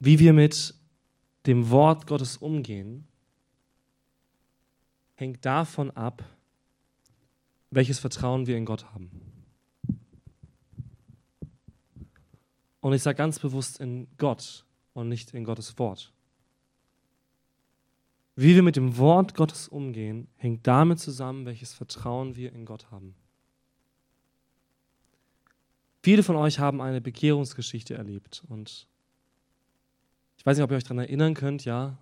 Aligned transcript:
wie 0.00 0.18
wir 0.18 0.32
mit 0.32 0.74
dem 1.46 1.70
Wort 1.70 2.06
Gottes 2.06 2.38
umgehen, 2.38 3.06
hängt 5.14 5.44
davon 5.44 5.90
ab, 5.90 6.24
welches 7.70 7.98
Vertrauen 7.98 8.46
wir 8.46 8.56
in 8.56 8.64
Gott 8.64 8.86
haben. 8.92 9.10
Und 12.80 12.94
ich 12.94 13.02
sage 13.02 13.16
ganz 13.16 13.38
bewusst 13.38 13.78
in 13.78 14.08
Gott 14.16 14.64
und 14.94 15.08
nicht 15.08 15.34
in 15.34 15.44
Gottes 15.44 15.78
Wort. 15.78 16.12
Wie 18.36 18.54
wir 18.54 18.62
mit 18.62 18.76
dem 18.76 18.96
Wort 18.96 19.34
Gottes 19.34 19.68
umgehen, 19.68 20.28
hängt 20.36 20.66
damit 20.66 20.98
zusammen, 20.98 21.44
welches 21.44 21.74
Vertrauen 21.74 22.36
wir 22.36 22.52
in 22.52 22.64
Gott 22.64 22.90
haben. 22.90 23.14
Viele 26.02 26.22
von 26.22 26.36
euch 26.36 26.58
haben 26.58 26.80
eine 26.80 27.02
Bekehrungsgeschichte 27.02 27.94
erlebt 27.94 28.42
und 28.48 28.88
ich 30.40 30.46
weiß 30.46 30.56
nicht, 30.56 30.64
ob 30.64 30.70
ihr 30.70 30.78
euch 30.78 30.84
daran 30.84 31.00
erinnern 31.00 31.34
könnt, 31.34 31.66
ja, 31.66 31.98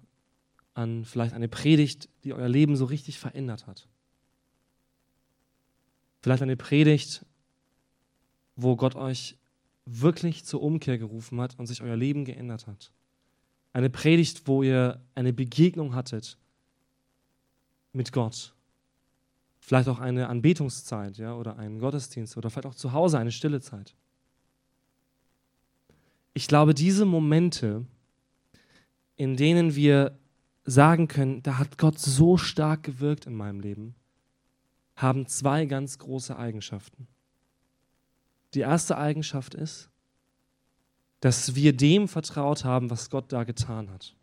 an 0.73 1.05
vielleicht 1.05 1.35
eine 1.35 1.49
Predigt, 1.49 2.09
die 2.23 2.33
euer 2.33 2.49
Leben 2.49 2.77
so 2.77 2.85
richtig 2.85 3.19
verändert 3.19 3.67
hat. 3.67 3.89
Vielleicht 6.23 6.45
eine 6.45 6.57
Predigt, 6.57 7.27
wo 8.55 8.77
Gott 8.77 8.95
euch 8.95 9.37
wirklich 9.87 10.45
zur 10.45 10.63
Umkehr 10.63 10.99
gerufen 10.99 11.41
hat 11.41 11.59
und 11.59 11.67
sich 11.67 11.83
euer 11.83 11.97
Leben 11.97 12.25
geändert 12.25 12.69
hat. 12.69 12.93
Eine 13.73 13.91
Predigt, 13.91 14.47
wo 14.47 14.63
ihr 14.63 15.03
eine 15.17 15.33
Begegnung 15.33 15.97
hattet 15.97 16.39
mit 17.93 18.13
Gott. 18.13 18.55
Vielleicht 19.59 19.89
auch 19.89 19.99
eine 19.99 20.29
Anbetungszeit 20.29 21.19
ja, 21.19 21.35
oder 21.35 21.57
einen 21.57 21.81
Gottesdienst 21.81 22.37
oder 22.37 22.51
vielleicht 22.51 22.67
auch 22.67 22.77
zu 22.77 22.93
Hause 22.93 23.19
eine 23.19 23.33
stille 23.33 23.61
Zeit. 23.61 23.97
Ich 26.35 26.47
glaube, 26.47 26.73
diese 26.73 27.05
Momente, 27.05 27.85
in 29.19 29.37
denen 29.37 29.75
wir 29.75 30.17
sagen 30.65 31.09
können, 31.09 31.43
da 31.43 31.59
hat 31.59 31.77
Gott 31.77 31.99
so 31.99 32.37
stark 32.39 32.85
gewirkt 32.85 33.27
in 33.27 33.35
meinem 33.35 33.61
Leben, 33.61 33.95
haben 34.95 35.27
zwei 35.27 35.67
ganz 35.67 35.99
große 35.99 36.39
Eigenschaften. 36.39 37.09
Die 38.55 38.61
erste 38.61 38.97
Eigenschaft 38.97 39.55
ist, 39.55 39.91
dass 41.21 41.57
wir 41.57 41.77
dem 41.77 42.07
vertraut 42.07 42.65
haben, 42.65 42.91
was 42.91 43.11
Gott 43.11 43.33
da 43.33 43.43
getan 43.43 43.91
hat. 43.91 44.15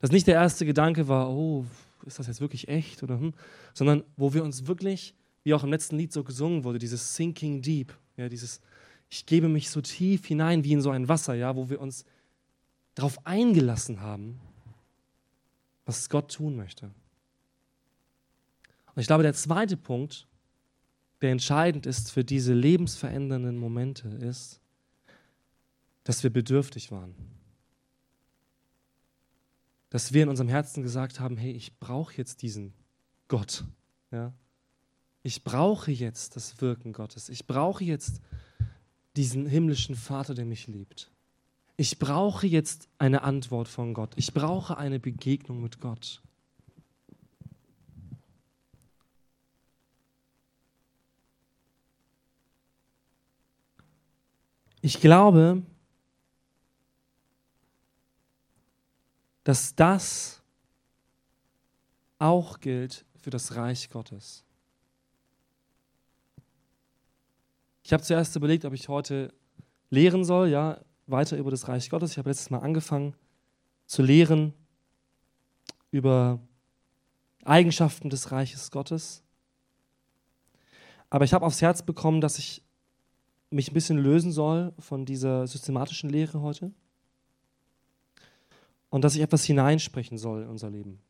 Dass 0.00 0.10
nicht 0.10 0.26
der 0.26 0.34
erste 0.34 0.64
Gedanke 0.64 1.08
war, 1.08 1.30
oh, 1.30 1.66
ist 2.06 2.18
das 2.18 2.26
jetzt 2.26 2.40
wirklich 2.40 2.68
echt? 2.68 3.02
Oder, 3.02 3.20
hm? 3.20 3.34
Sondern 3.74 4.02
wo 4.16 4.32
wir 4.32 4.42
uns 4.42 4.66
wirklich, 4.66 5.14
wie 5.44 5.52
auch 5.52 5.62
im 5.62 5.70
letzten 5.70 5.96
Lied 5.96 6.12
so 6.12 6.24
gesungen 6.24 6.64
wurde, 6.64 6.78
dieses 6.78 7.14
Sinking 7.14 7.60
Deep, 7.60 7.92
ja, 8.16 8.30
dieses, 8.30 8.62
ich 9.10 9.26
gebe 9.26 9.48
mich 9.48 9.68
so 9.68 9.82
tief 9.82 10.26
hinein 10.26 10.64
wie 10.64 10.72
in 10.72 10.80
so 10.80 10.90
ein 10.90 11.06
Wasser, 11.06 11.34
ja, 11.34 11.54
wo 11.54 11.68
wir 11.68 11.78
uns 11.78 12.06
darauf 12.94 13.26
eingelassen 13.26 14.00
haben, 14.00 14.40
was 15.84 16.08
Gott 16.08 16.32
tun 16.32 16.56
möchte. 16.56 16.86
Und 18.94 19.00
ich 19.00 19.06
glaube, 19.06 19.22
der 19.22 19.34
zweite 19.34 19.76
Punkt, 19.76 20.26
der 21.20 21.32
entscheidend 21.32 21.86
ist 21.86 22.10
für 22.10 22.24
diese 22.24 22.52
lebensverändernden 22.52 23.56
Momente, 23.56 24.08
ist, 24.08 24.60
dass 26.04 26.22
wir 26.22 26.30
bedürftig 26.30 26.90
waren. 26.90 27.14
Dass 29.88 30.12
wir 30.12 30.24
in 30.24 30.28
unserem 30.28 30.48
Herzen 30.48 30.82
gesagt 30.82 31.20
haben, 31.20 31.36
hey, 31.36 31.52
ich 31.52 31.78
brauche 31.78 32.14
jetzt 32.16 32.42
diesen 32.42 32.74
Gott. 33.28 33.64
Ja? 34.10 34.32
Ich 35.22 35.44
brauche 35.44 35.92
jetzt 35.92 36.34
das 36.36 36.60
Wirken 36.60 36.92
Gottes. 36.92 37.28
Ich 37.28 37.46
brauche 37.46 37.84
jetzt 37.84 38.20
diesen 39.16 39.46
himmlischen 39.46 39.94
Vater, 39.94 40.34
der 40.34 40.44
mich 40.44 40.66
liebt. 40.66 41.11
Ich 41.82 41.98
brauche 41.98 42.46
jetzt 42.46 42.88
eine 42.98 43.22
Antwort 43.22 43.66
von 43.66 43.92
Gott. 43.92 44.12
Ich 44.14 44.32
brauche 44.32 44.76
eine 44.76 45.00
Begegnung 45.00 45.60
mit 45.60 45.80
Gott. 45.80 46.22
Ich 54.80 55.00
glaube, 55.00 55.62
dass 59.42 59.74
das 59.74 60.40
auch 62.20 62.60
gilt 62.60 63.04
für 63.16 63.30
das 63.30 63.56
Reich 63.56 63.90
Gottes. 63.90 64.44
Ich 67.82 67.92
habe 67.92 68.04
zuerst 68.04 68.36
überlegt, 68.36 68.64
ob 68.64 68.72
ich 68.72 68.86
heute 68.86 69.34
lehren 69.90 70.24
soll, 70.24 70.48
ja, 70.48 70.80
weiter 71.06 71.36
über 71.36 71.50
das 71.50 71.68
Reich 71.68 71.90
Gottes. 71.90 72.12
Ich 72.12 72.18
habe 72.18 72.30
letztes 72.30 72.50
Mal 72.50 72.58
angefangen 72.58 73.14
zu 73.86 74.02
lehren 74.02 74.54
über 75.90 76.40
Eigenschaften 77.44 78.10
des 78.10 78.32
Reiches 78.32 78.70
Gottes. 78.70 79.22
Aber 81.10 81.24
ich 81.24 81.34
habe 81.34 81.44
aufs 81.44 81.60
Herz 81.60 81.82
bekommen, 81.82 82.20
dass 82.20 82.38
ich 82.38 82.62
mich 83.50 83.70
ein 83.70 83.74
bisschen 83.74 83.98
lösen 83.98 84.32
soll 84.32 84.72
von 84.78 85.04
dieser 85.04 85.46
systematischen 85.46 86.08
Lehre 86.08 86.40
heute 86.40 86.72
und 88.88 89.02
dass 89.02 89.14
ich 89.14 89.20
etwas 89.20 89.44
hineinsprechen 89.44 90.16
soll 90.16 90.42
in 90.42 90.48
unser 90.48 90.70
Leben 90.70 91.00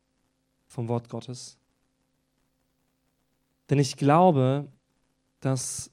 vom 0.67 0.87
Wort 0.89 1.07
Gottes. 1.09 1.57
Denn 3.69 3.79
ich 3.79 3.95
glaube, 3.95 4.67
dass 5.39 5.89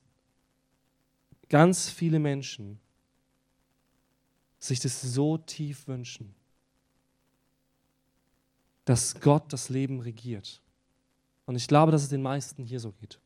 ganz 1.49 1.89
viele 1.89 2.19
Menschen 2.19 2.81
sich 4.60 4.78
das 4.78 5.00
so 5.00 5.38
tief 5.38 5.88
wünschen, 5.88 6.34
dass 8.84 9.21
Gott 9.21 9.53
das 9.53 9.71
Leben 9.71 10.00
regiert. 10.00 10.60
Und 11.47 11.56
ich 11.56 11.66
glaube, 11.66 11.91
dass 11.91 12.03
es 12.03 12.09
den 12.10 12.22
meisten 12.22 12.62
hier 12.62 12.78
so 12.78 12.93
geht. 12.93 13.19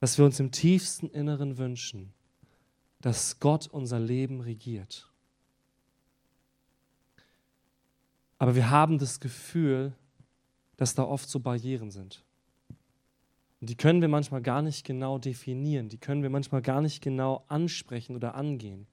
Dass 0.00 0.16
wir 0.16 0.24
uns 0.24 0.40
im 0.40 0.50
tiefsten 0.50 1.08
Inneren 1.08 1.58
wünschen, 1.58 2.12
dass 3.00 3.40
Gott 3.40 3.66
unser 3.66 4.00
Leben 4.00 4.40
regiert. 4.40 5.10
Aber 8.38 8.54
wir 8.54 8.70
haben 8.70 8.98
das 8.98 9.20
Gefühl, 9.20 9.92
dass 10.76 10.94
da 10.94 11.02
oft 11.02 11.28
so 11.28 11.40
Barrieren 11.40 11.90
sind. 11.90 12.22
Und 13.60 13.70
die 13.70 13.76
können 13.76 14.00
wir 14.00 14.08
manchmal 14.08 14.42
gar 14.42 14.62
nicht 14.62 14.84
genau 14.84 15.18
definieren, 15.18 15.88
die 15.88 15.98
können 15.98 16.22
wir 16.22 16.30
manchmal 16.30 16.62
gar 16.62 16.82
nicht 16.82 17.02
genau 17.02 17.44
ansprechen 17.48 18.14
oder 18.16 18.34
angehen. 18.34 18.86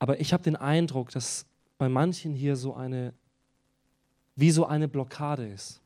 Aber 0.00 0.18
ich 0.18 0.32
habe 0.32 0.42
den 0.42 0.56
Eindruck, 0.56 1.10
dass 1.10 1.46
bei 1.78 1.88
manchen 1.88 2.34
hier 2.34 2.56
so 2.56 2.74
eine, 2.74 3.14
wie 4.34 4.50
so 4.50 4.66
eine 4.66 4.88
Blockade 4.88 5.46
ist. 5.46 5.80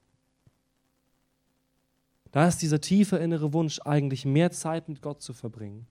Da 2.30 2.48
ist 2.48 2.62
dieser 2.62 2.80
tiefe 2.80 3.16
innere 3.16 3.52
Wunsch, 3.52 3.80
eigentlich 3.84 4.24
mehr 4.24 4.50
Zeit 4.50 4.88
mit 4.88 5.02
Gott 5.02 5.20
zu 5.20 5.32
verbringen. 5.32 5.86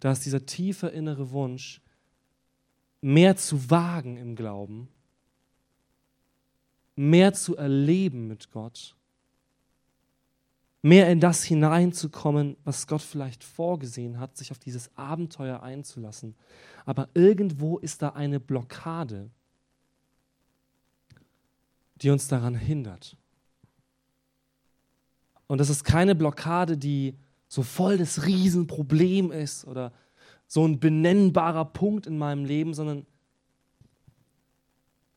Da 0.00 0.12
ist 0.12 0.26
dieser 0.26 0.44
tiefe 0.44 0.88
innere 0.88 1.30
Wunsch, 1.30 1.80
mehr 3.00 3.36
zu 3.36 3.70
wagen 3.70 4.16
im 4.16 4.34
Glauben, 4.34 4.88
mehr 6.96 7.32
zu 7.34 7.56
erleben 7.56 8.26
mit 8.26 8.50
Gott 8.50 8.96
mehr 10.84 11.10
in 11.10 11.18
das 11.18 11.42
hineinzukommen, 11.42 12.58
was 12.62 12.86
Gott 12.86 13.00
vielleicht 13.00 13.42
vorgesehen 13.42 14.20
hat, 14.20 14.36
sich 14.36 14.50
auf 14.50 14.58
dieses 14.58 14.94
Abenteuer 14.98 15.62
einzulassen. 15.62 16.34
Aber 16.84 17.08
irgendwo 17.14 17.78
ist 17.78 18.02
da 18.02 18.10
eine 18.10 18.38
Blockade, 18.38 19.30
die 21.96 22.10
uns 22.10 22.28
daran 22.28 22.54
hindert. 22.54 23.16
Und 25.46 25.56
das 25.56 25.70
ist 25.70 25.84
keine 25.84 26.14
Blockade, 26.14 26.76
die 26.76 27.16
so 27.48 27.62
voll 27.62 27.96
das 27.96 28.26
Riesenproblem 28.26 29.32
ist 29.32 29.66
oder 29.66 29.90
so 30.46 30.66
ein 30.66 30.80
benennbarer 30.80 31.64
Punkt 31.64 32.06
in 32.06 32.18
meinem 32.18 32.44
Leben, 32.44 32.74
sondern 32.74 33.06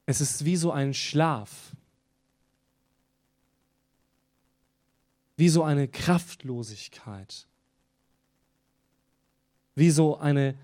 es 0.06 0.22
ist 0.22 0.46
wie 0.46 0.56
so 0.56 0.72
ein 0.72 0.94
Schlaf, 0.94 1.76
wie 5.38 5.50
so 5.50 5.64
eine 5.64 5.88
Kraftlosigkeit, 5.88 7.48
wie 9.76 9.92
so 9.92 10.18
eine, 10.18 10.58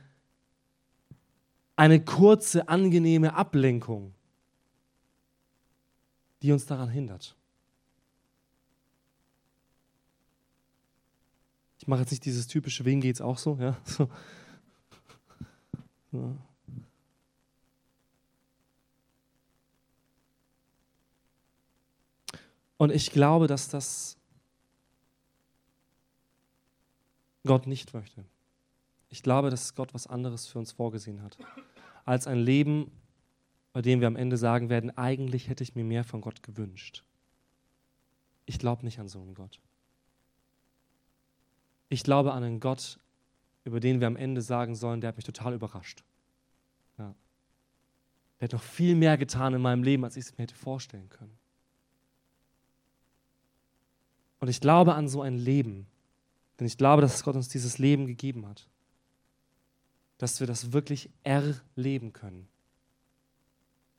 eine 1.75 2.03
kurze, 2.03 2.67
angenehme 2.67 3.35
Ablenkung, 3.35 4.13
die 6.41 6.51
uns 6.51 6.65
daran 6.65 6.89
hindert. 6.89 7.35
Ich 11.77 11.87
mache 11.87 12.01
jetzt 12.01 12.11
nicht 12.11 12.25
dieses 12.25 12.47
typische, 12.47 12.83
wen 12.85 12.99
geht's 12.99 13.21
auch 13.21 13.37
so, 13.37 13.57
ja? 13.59 13.77
So. 13.85 14.09
So. 16.11 16.37
Und 22.77 22.91
ich 22.91 23.11
glaube, 23.11 23.47
dass 23.47 23.67
das 23.69 24.17
Gott 27.45 27.67
nicht 27.67 27.93
möchte. 27.93 28.25
Ich 29.09 29.21
glaube, 29.21 29.49
dass 29.49 29.75
Gott 29.75 29.93
was 29.93 30.07
anderes 30.07 30.47
für 30.47 30.59
uns 30.59 30.71
vorgesehen 30.71 31.21
hat. 31.21 31.37
Als 32.05 32.27
ein 32.27 32.39
Leben, 32.39 32.91
bei 33.71 33.81
dem 33.81 33.99
wir 33.99 34.07
am 34.07 34.15
Ende 34.15 34.37
sagen 34.37 34.69
werden, 34.69 34.97
eigentlich 34.97 35.49
hätte 35.49 35.63
ich 35.63 35.75
mir 35.75 35.83
mehr 35.83 36.03
von 36.03 36.21
Gott 36.21 36.41
gewünscht. 36.43 37.03
Ich 38.45 38.59
glaube 38.59 38.83
nicht 38.85 38.99
an 38.99 39.07
so 39.07 39.21
einen 39.21 39.35
Gott. 39.35 39.59
Ich 41.89 42.03
glaube 42.03 42.33
an 42.33 42.43
einen 42.43 42.59
Gott, 42.59 42.99
über 43.65 43.79
den 43.79 43.99
wir 43.99 44.07
am 44.07 44.15
Ende 44.15 44.41
sagen 44.41 44.75
sollen, 44.75 45.01
der 45.01 45.09
hat 45.09 45.15
mich 45.15 45.25
total 45.25 45.53
überrascht. 45.53 46.03
Ja. 46.97 47.13
Der 48.39 48.47
hat 48.47 48.53
noch 48.53 48.63
viel 48.63 48.95
mehr 48.95 49.17
getan 49.17 49.53
in 49.53 49.61
meinem 49.61 49.83
Leben, 49.83 50.03
als 50.03 50.17
ich 50.17 50.25
es 50.25 50.37
mir 50.37 50.43
hätte 50.43 50.55
vorstellen 50.55 51.09
können. 51.09 51.37
Und 54.39 54.49
ich 54.49 54.59
glaube 54.59 54.95
an 54.95 55.07
so 55.07 55.21
ein 55.21 55.37
Leben, 55.37 55.87
denn 56.63 56.67
ich 56.67 56.77
glaube, 56.77 57.01
dass 57.01 57.23
Gott 57.23 57.35
uns 57.35 57.49
dieses 57.49 57.77
Leben 57.77 58.07
gegeben 58.07 58.47
hat, 58.47 58.69
dass 60.17 60.39
wir 60.39 60.47
das 60.47 60.71
wirklich 60.71 61.09
erleben 61.23 62.13
können, 62.13 62.47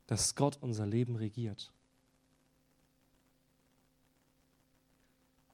dass 0.07 0.35
Gott 0.35 0.57
unser 0.63 0.87
Leben 0.87 1.17
regiert. 1.17 1.71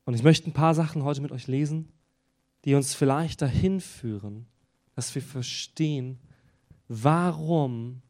Und 0.05 0.15
ich 0.15 0.23
möchte 0.23 0.49
ein 0.49 0.53
paar 0.53 0.77
Sachen 0.77 1.03
heute 1.03 1.21
mit 1.21 1.33
euch 1.33 1.49
lesen, 1.49 1.93
die 2.65 2.77
uns 2.77 2.95
vielleicht 2.95 3.43
dahin 3.43 3.81
führen, 3.81 4.47
dass 4.95 5.13
wir 5.13 5.23
verstehen, 5.23 6.21
warum 6.87 8.03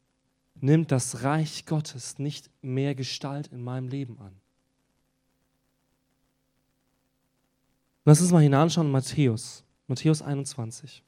nimmt 0.57 0.93
das 0.93 1.23
Reich 1.23 1.65
Gottes 1.65 2.19
nicht 2.19 2.51
mehr 2.61 2.95
Gestalt 2.95 3.47
in 3.47 3.63
meinem 3.63 3.89
Leben 3.89 4.19
an. 4.19 4.39
Lass 8.05 8.21
uns 8.21 8.33
mal 8.33 8.43
hineinschauen 8.43 8.87
in 8.87 8.93
Matthäus, 8.93 9.65
Matthäus 9.87 10.23
21. 10.23 11.05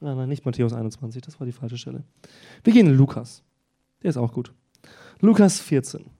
Nein, 0.00 0.18
nein, 0.18 0.28
nicht 0.28 0.44
Matthäus 0.44 0.74
21, 0.74 1.22
das 1.22 1.40
war 1.40 1.46
die 1.46 1.52
falsche 1.52 1.78
Stelle. 1.78 2.04
Wir 2.62 2.74
gehen 2.74 2.86
in 2.86 2.94
Lukas. 2.94 3.42
Der 4.02 4.10
ist 4.10 4.18
auch 4.18 4.32
gut. 4.32 4.52
Lukas 5.20 5.60
14. 5.60 6.10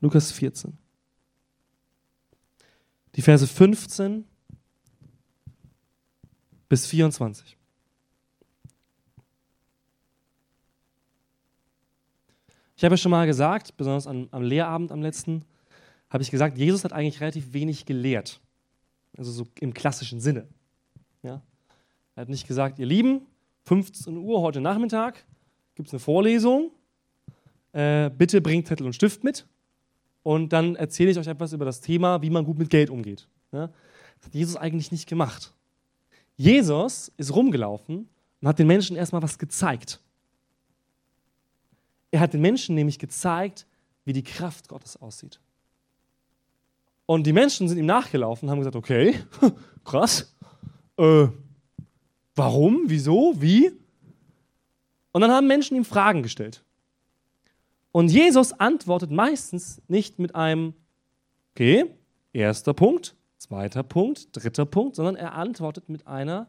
Lukas 0.00 0.32
14. 0.32 0.76
Die 3.16 3.22
Verse 3.22 3.46
15 3.46 4.24
bis 6.68 6.86
24. 6.86 7.56
Ich 12.76 12.84
habe 12.84 12.92
ja 12.92 12.96
schon 12.98 13.10
mal 13.10 13.26
gesagt, 13.26 13.76
besonders 13.78 14.06
am, 14.06 14.28
am 14.32 14.42
Lehrabend 14.42 14.92
am 14.92 15.00
letzten, 15.00 15.46
habe 16.10 16.22
ich 16.22 16.30
gesagt, 16.30 16.58
Jesus 16.58 16.84
hat 16.84 16.92
eigentlich 16.92 17.22
relativ 17.22 17.54
wenig 17.54 17.86
gelehrt. 17.86 18.40
Also 19.16 19.32
so 19.32 19.46
im 19.60 19.72
klassischen 19.72 20.20
Sinne. 20.20 20.46
Ja? 21.22 21.42
Er 22.16 22.20
hat 22.20 22.28
nicht 22.28 22.46
gesagt, 22.46 22.78
ihr 22.78 22.86
Lieben, 22.86 23.22
15 23.64 24.18
Uhr 24.18 24.42
heute 24.42 24.60
Nachmittag 24.60 25.24
gibt 25.74 25.88
es 25.88 25.94
eine 25.94 26.00
Vorlesung. 26.00 26.70
Äh, 27.72 28.10
bitte 28.10 28.42
bringt 28.42 28.66
Zettel 28.66 28.86
und 28.86 28.92
Stift 28.92 29.24
mit. 29.24 29.46
Und 30.26 30.52
dann 30.52 30.74
erzähle 30.74 31.12
ich 31.12 31.18
euch 31.18 31.28
etwas 31.28 31.52
über 31.52 31.64
das 31.64 31.80
Thema, 31.80 32.20
wie 32.20 32.30
man 32.30 32.44
gut 32.44 32.58
mit 32.58 32.68
Geld 32.68 32.90
umgeht. 32.90 33.28
Das 33.52 33.70
hat 34.24 34.34
Jesus 34.34 34.56
eigentlich 34.56 34.90
nicht 34.90 35.08
gemacht. 35.08 35.52
Jesus 36.36 37.12
ist 37.16 37.32
rumgelaufen 37.32 38.08
und 38.40 38.48
hat 38.48 38.58
den 38.58 38.66
Menschen 38.66 38.96
erstmal 38.96 39.22
was 39.22 39.38
gezeigt. 39.38 40.00
Er 42.10 42.18
hat 42.18 42.32
den 42.32 42.40
Menschen 42.40 42.74
nämlich 42.74 42.98
gezeigt, 42.98 43.66
wie 44.04 44.12
die 44.12 44.24
Kraft 44.24 44.68
Gottes 44.68 44.96
aussieht. 44.96 45.38
Und 47.06 47.24
die 47.24 47.32
Menschen 47.32 47.68
sind 47.68 47.78
ihm 47.78 47.86
nachgelaufen 47.86 48.48
und 48.48 48.50
haben 48.50 48.58
gesagt, 48.58 48.74
okay, 48.74 49.20
krass, 49.84 50.34
äh, 50.96 51.28
Warum? 52.36 52.82
Wieso? 52.86 53.34
Wie? 53.38 53.72
Und 55.12 55.22
dann 55.22 55.30
haben 55.30 55.46
Menschen 55.46 55.76
ihm 55.76 55.86
Fragen 55.86 56.22
gestellt. 56.22 56.62
Und 57.96 58.10
Jesus 58.10 58.52
antwortet 58.52 59.10
meistens 59.10 59.80
nicht 59.88 60.18
mit 60.18 60.34
einem, 60.34 60.74
okay, 61.54 61.86
erster 62.34 62.74
Punkt, 62.74 63.16
zweiter 63.38 63.82
Punkt, 63.82 64.36
dritter 64.36 64.66
Punkt, 64.66 64.96
sondern 64.96 65.16
er 65.16 65.32
antwortet 65.32 65.88
mit 65.88 66.06
einer 66.06 66.46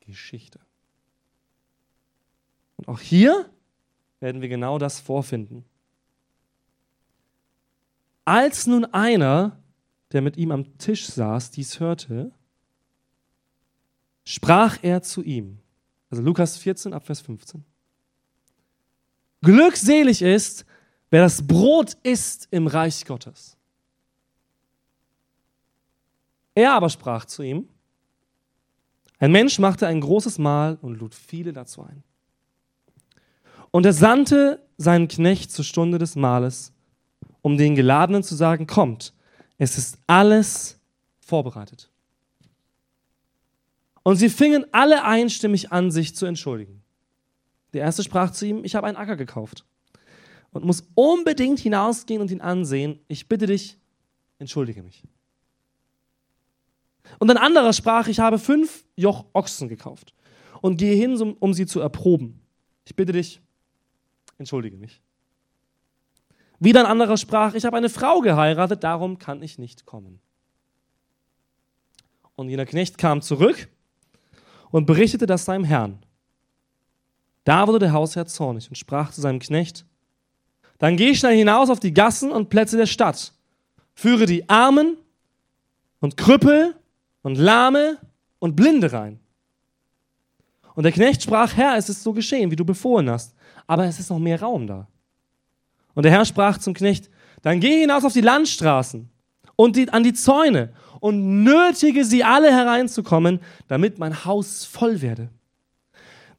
Geschichte. 0.00 0.60
Und 2.76 2.86
auch 2.88 3.00
hier 3.00 3.48
werden 4.20 4.42
wir 4.42 4.50
genau 4.50 4.76
das 4.76 5.00
vorfinden. 5.00 5.64
Als 8.26 8.66
nun 8.66 8.84
einer, 8.84 9.58
der 10.12 10.20
mit 10.20 10.36
ihm 10.36 10.50
am 10.52 10.76
Tisch 10.76 11.06
saß, 11.06 11.50
dies 11.52 11.80
hörte, 11.80 12.30
sprach 14.22 14.80
er 14.82 15.00
zu 15.00 15.22
ihm. 15.22 15.60
Also 16.10 16.22
Lukas 16.22 16.58
14 16.58 16.92
Abvers 16.92 17.22
15. 17.22 17.64
Glückselig 19.42 20.22
ist, 20.22 20.64
wer 21.10 21.22
das 21.22 21.46
Brot 21.46 21.96
isst 22.02 22.48
im 22.50 22.66
Reich 22.66 23.04
Gottes. 23.04 23.56
Er 26.54 26.72
aber 26.72 26.88
sprach 26.88 27.24
zu 27.24 27.42
ihm, 27.42 27.68
ein 29.18 29.32
Mensch 29.32 29.58
machte 29.58 29.86
ein 29.86 30.00
großes 30.00 30.38
Mahl 30.38 30.78
und 30.82 30.98
lud 30.98 31.14
viele 31.14 31.52
dazu 31.52 31.82
ein. 31.82 32.02
Und 33.70 33.86
er 33.86 33.92
sandte 33.92 34.60
seinen 34.76 35.08
Knecht 35.08 35.50
zur 35.50 35.64
Stunde 35.64 35.98
des 35.98 36.16
Mahles, 36.16 36.72
um 37.40 37.56
den 37.56 37.74
Geladenen 37.74 38.22
zu 38.22 38.34
sagen, 38.34 38.66
kommt, 38.66 39.12
es 39.58 39.78
ist 39.78 39.98
alles 40.06 40.78
vorbereitet. 41.20 41.88
Und 44.02 44.16
sie 44.16 44.28
fingen 44.28 44.66
alle 44.72 45.04
einstimmig 45.04 45.72
an, 45.72 45.90
sich 45.90 46.14
zu 46.14 46.26
entschuldigen. 46.26 46.81
Der 47.72 47.82
erste 47.82 48.02
sprach 48.02 48.30
zu 48.30 48.46
ihm, 48.46 48.64
ich 48.64 48.74
habe 48.74 48.86
einen 48.86 48.96
Acker 48.96 49.16
gekauft 49.16 49.64
und 50.50 50.64
muss 50.64 50.84
unbedingt 50.94 51.58
hinausgehen 51.58 52.20
und 52.20 52.30
ihn 52.30 52.40
ansehen. 52.40 53.00
Ich 53.08 53.28
bitte 53.28 53.46
dich, 53.46 53.78
entschuldige 54.38 54.82
mich. 54.82 55.02
Und 57.18 57.30
ein 57.30 57.36
anderer 57.36 57.72
sprach, 57.72 58.08
ich 58.08 58.20
habe 58.20 58.38
fünf 58.38 58.84
Joch 58.96 59.24
Ochsen 59.32 59.68
gekauft 59.68 60.14
und 60.60 60.76
gehe 60.76 60.94
hin, 60.94 61.20
um 61.38 61.54
sie 61.54 61.66
zu 61.66 61.80
erproben. 61.80 62.40
Ich 62.84 62.94
bitte 62.94 63.12
dich, 63.12 63.40
entschuldige 64.38 64.76
mich. 64.76 65.00
Wieder 66.58 66.80
ein 66.80 66.86
anderer 66.86 67.16
sprach, 67.16 67.54
ich 67.54 67.64
habe 67.64 67.76
eine 67.76 67.88
Frau 67.88 68.20
geheiratet, 68.20 68.84
darum 68.84 69.18
kann 69.18 69.42
ich 69.42 69.58
nicht 69.58 69.84
kommen. 69.84 70.20
Und 72.36 72.48
jener 72.48 72.66
Knecht 72.66 72.98
kam 72.98 73.20
zurück 73.20 73.68
und 74.70 74.86
berichtete 74.86 75.26
das 75.26 75.44
seinem 75.44 75.64
Herrn. 75.64 75.98
Da 77.44 77.66
wurde 77.66 77.80
der 77.80 77.92
Hausherr 77.92 78.26
zornig 78.26 78.68
und 78.68 78.76
sprach 78.76 79.10
zu 79.10 79.20
seinem 79.20 79.40
Knecht, 79.40 79.84
dann 80.78 80.96
geh 80.96 81.14
schnell 81.14 81.36
hinaus 81.36 81.70
auf 81.70 81.80
die 81.80 81.94
Gassen 81.94 82.30
und 82.32 82.48
Plätze 82.48 82.76
der 82.76 82.86
Stadt, 82.86 83.32
führe 83.94 84.26
die 84.26 84.48
Armen 84.48 84.96
und 86.00 86.16
Krüppel 86.16 86.74
und 87.22 87.36
Lahme 87.36 87.98
und 88.38 88.56
Blinde 88.56 88.92
rein. 88.92 89.20
Und 90.74 90.84
der 90.84 90.92
Knecht 90.92 91.22
sprach, 91.22 91.56
Herr, 91.56 91.76
es 91.76 91.88
ist 91.88 92.02
so 92.02 92.12
geschehen, 92.12 92.50
wie 92.50 92.56
du 92.56 92.64
befohlen 92.64 93.10
hast, 93.10 93.34
aber 93.66 93.84
es 93.84 94.00
ist 94.00 94.10
noch 94.10 94.18
mehr 94.18 94.40
Raum 94.40 94.66
da. 94.66 94.88
Und 95.94 96.04
der 96.04 96.12
Herr 96.12 96.24
sprach 96.24 96.58
zum 96.58 96.74
Knecht, 96.74 97.10
dann 97.42 97.60
geh 97.60 97.80
hinaus 97.80 98.04
auf 98.04 98.12
die 98.12 98.20
Landstraßen 98.20 99.08
und 99.56 99.76
die, 99.76 99.88
an 99.90 100.02
die 100.02 100.14
Zäune 100.14 100.72
und 101.00 101.42
nötige 101.42 102.04
sie 102.04 102.24
alle 102.24 102.50
hereinzukommen, 102.50 103.40
damit 103.68 103.98
mein 103.98 104.24
Haus 104.24 104.64
voll 104.64 105.02
werde. 105.02 105.28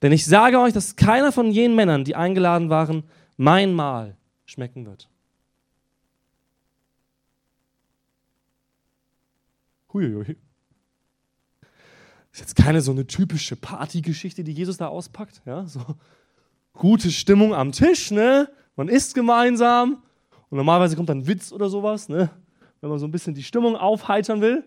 Denn 0.03 0.11
ich 0.11 0.25
sage 0.25 0.59
euch, 0.59 0.73
dass 0.73 0.97
keiner 0.97 1.31
von 1.31 1.49
jenen 1.49 1.75
Männern, 1.75 2.03
die 2.03 2.15
eingeladen 2.15 2.69
waren, 2.69 3.03
mein 3.37 3.73
Mahl 3.73 4.17
schmecken 4.45 4.85
wird. 4.85 5.09
Huiuiui. 9.93 10.35
Ist 12.33 12.39
jetzt 12.41 12.55
keine 12.55 12.81
so 12.81 12.91
eine 12.91 13.07
typische 13.07 13.55
Partygeschichte, 13.55 14.43
die 14.43 14.51
Jesus 14.51 14.75
da 14.75 14.87
auspackt. 14.87 15.41
Ja? 15.45 15.65
So 15.67 15.79
gute 16.73 17.09
Stimmung 17.09 17.53
am 17.53 17.71
Tisch, 17.71 18.11
ne? 18.11 18.49
Man 18.75 18.89
isst 18.89 19.15
gemeinsam 19.15 20.03
und 20.49 20.57
normalerweise 20.57 20.95
kommt 20.97 21.09
dann 21.09 21.27
Witz 21.27 21.53
oder 21.53 21.69
sowas, 21.69 22.09
ne? 22.09 22.29
wenn 22.81 22.89
man 22.89 22.99
so 22.99 23.05
ein 23.05 23.11
bisschen 23.11 23.33
die 23.33 23.43
Stimmung 23.43 23.77
aufheitern 23.77 24.41
will. 24.41 24.65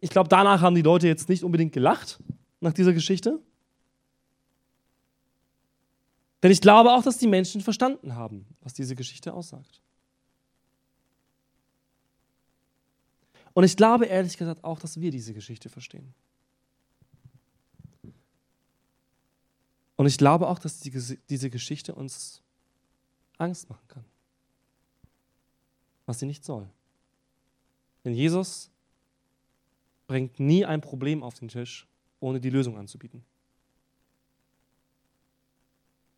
Ich 0.00 0.08
glaube, 0.08 0.30
danach 0.30 0.62
haben 0.62 0.74
die 0.74 0.82
Leute 0.82 1.06
jetzt 1.06 1.28
nicht 1.28 1.44
unbedingt 1.44 1.72
gelacht, 1.72 2.18
nach 2.60 2.72
dieser 2.72 2.94
Geschichte. 2.94 3.40
Denn 6.44 6.50
ich 6.50 6.60
glaube 6.60 6.92
auch, 6.92 7.02
dass 7.02 7.16
die 7.16 7.26
Menschen 7.26 7.62
verstanden 7.62 8.16
haben, 8.16 8.44
was 8.60 8.74
diese 8.74 8.94
Geschichte 8.94 9.32
aussagt. 9.32 9.80
Und 13.54 13.64
ich 13.64 13.78
glaube 13.78 14.04
ehrlich 14.04 14.36
gesagt 14.36 14.62
auch, 14.62 14.78
dass 14.78 15.00
wir 15.00 15.10
diese 15.10 15.32
Geschichte 15.32 15.70
verstehen. 15.70 16.12
Und 19.96 20.04
ich 20.04 20.18
glaube 20.18 20.46
auch, 20.46 20.58
dass 20.58 20.80
die, 20.80 20.90
diese 21.30 21.48
Geschichte 21.48 21.94
uns 21.94 22.42
Angst 23.38 23.70
machen 23.70 23.88
kann, 23.88 24.04
was 26.04 26.18
sie 26.18 26.26
nicht 26.26 26.44
soll. 26.44 26.68
Denn 28.04 28.12
Jesus 28.12 28.68
bringt 30.06 30.38
nie 30.38 30.66
ein 30.66 30.82
Problem 30.82 31.22
auf 31.22 31.32
den 31.32 31.48
Tisch, 31.48 31.86
ohne 32.20 32.38
die 32.38 32.50
Lösung 32.50 32.76
anzubieten. 32.76 33.24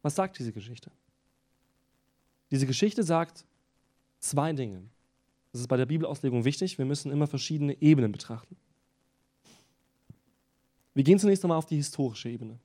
Was 0.07 0.15
sagt 0.15 0.39
diese 0.39 0.53
Geschichte? 0.53 0.93
Diese 2.53 2.65
Geschichte 2.65 3.03
sagt 3.03 3.45
zwei 4.21 4.53
Dinge. 4.53 4.89
Das 5.51 5.61
ist 5.61 5.67
bei 5.67 5.77
der 5.77 5.87
Bibelauslegung 5.87 6.45
wichtig. 6.45 6.79
Wir 6.79 6.85
müssen 6.85 7.11
immer 7.11 7.27
verschiedene 7.27 7.77
Ebenen 7.83 8.13
betrachten. 8.13 8.57
Wir 10.95 11.03
gehen 11.03 11.19
zunächst 11.19 11.45
einmal 11.45 11.59
auf 11.59 11.67
die 11.67 11.75
historische 11.75 12.29
Ebene. 12.29 12.61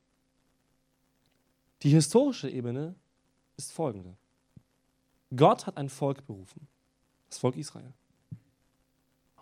Die 1.81 1.89
historische 1.89 2.47
Ebene 2.47 2.93
ist 3.57 3.71
folgende. 3.71 4.15
Gott 5.35 5.65
hat 5.65 5.77
ein 5.77 5.89
Volk 5.89 6.23
berufen, 6.27 6.67
das 7.27 7.39
Volk 7.39 7.57
Israel. 7.57 7.91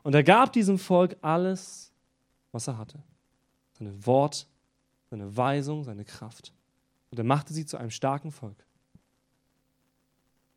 Und 0.04 0.16
er 0.16 0.24
gab 0.24 0.54
diesem 0.54 0.80
Volk 0.80 1.18
alles, 1.22 1.92
was 2.54 2.66
er 2.66 2.78
hatte. 2.78 3.04
Seine 3.74 4.06
Wort, 4.06 4.48
seine 5.10 5.36
Weisung, 5.36 5.84
seine 5.84 6.06
Kraft. 6.06 6.54
Und 7.12 7.18
er 7.18 7.24
machte 7.24 7.54
sie 7.54 7.66
zu 7.66 7.78
einem 7.78 7.92
starken 7.92 8.32
Volk. 8.32 8.66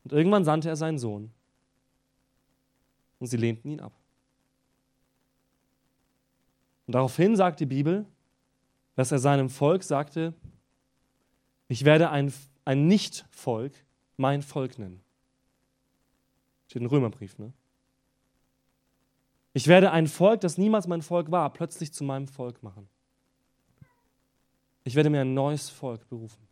Und 0.05 0.13
irgendwann 0.13 0.45
sandte 0.45 0.69
er 0.69 0.77
seinen 0.77 0.99
Sohn. 0.99 1.31
Und 3.19 3.27
sie 3.27 3.37
lehnten 3.37 3.71
ihn 3.71 3.81
ab. 3.81 3.93
Und 6.87 6.95
daraufhin 6.95 7.37
sagt 7.37 7.61
die 7.61 7.67
Bibel, 7.67 8.07
dass 8.97 9.13
er 9.13 9.19
seinem 9.19 9.49
Volk 9.49 9.83
sagte, 9.83 10.35
ich 11.69 11.85
werde 11.85 12.11
ein, 12.11 12.33
ein 12.65 12.87
Nicht-Volk 12.87 13.73
mein 14.17 14.43
Volk 14.43 14.79
nennen. 14.79 15.01
Steht 16.67 16.83
im 16.83 16.89
Römerbrief, 16.89 17.39
ne? 17.39 17.53
Ich 19.55 19.69
werde 19.69 19.91
ein 19.91 20.07
Volk, 20.07 20.41
das 20.41 20.59
niemals 20.59 20.87
mein 20.87 21.03
Volk 21.03 21.31
war, 21.31 21.53
plötzlich 21.53 21.93
zu 21.93 22.05
meinem 22.05 22.27
Volk 22.27 22.63
machen. 22.63 22.89
Ich 24.85 24.95
werde 24.95 25.11
mir 25.11 25.21
ein 25.21 25.35
neues 25.35 25.69
Volk 25.69 26.09
berufen. 26.09 26.43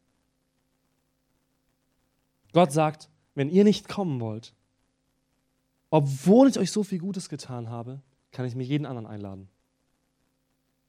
Gott 2.52 2.72
sagt, 2.72 3.08
wenn 3.34 3.48
ihr 3.48 3.64
nicht 3.64 3.88
kommen 3.88 4.20
wollt, 4.20 4.54
obwohl 5.90 6.48
ich 6.48 6.58
euch 6.58 6.70
so 6.70 6.84
viel 6.84 6.98
Gutes 6.98 7.28
getan 7.28 7.68
habe, 7.68 8.00
kann 8.32 8.46
ich 8.46 8.54
mir 8.54 8.64
jeden 8.64 8.86
anderen 8.86 9.06
einladen. 9.06 9.48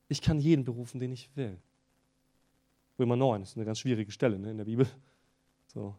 Ich 0.07 0.21
kann 0.21 0.39
jeden 0.39 0.63
berufen, 0.63 0.99
den 0.99 1.11
ich 1.11 1.35
will. 1.35 1.57
Römer 2.99 3.15
9 3.15 3.41
ist 3.41 3.55
eine 3.55 3.65
ganz 3.65 3.79
schwierige 3.79 4.11
Stelle 4.11 4.37
ne, 4.37 4.51
in 4.51 4.57
der 4.57 4.65
Bibel. 4.65 4.87
So, 5.67 5.95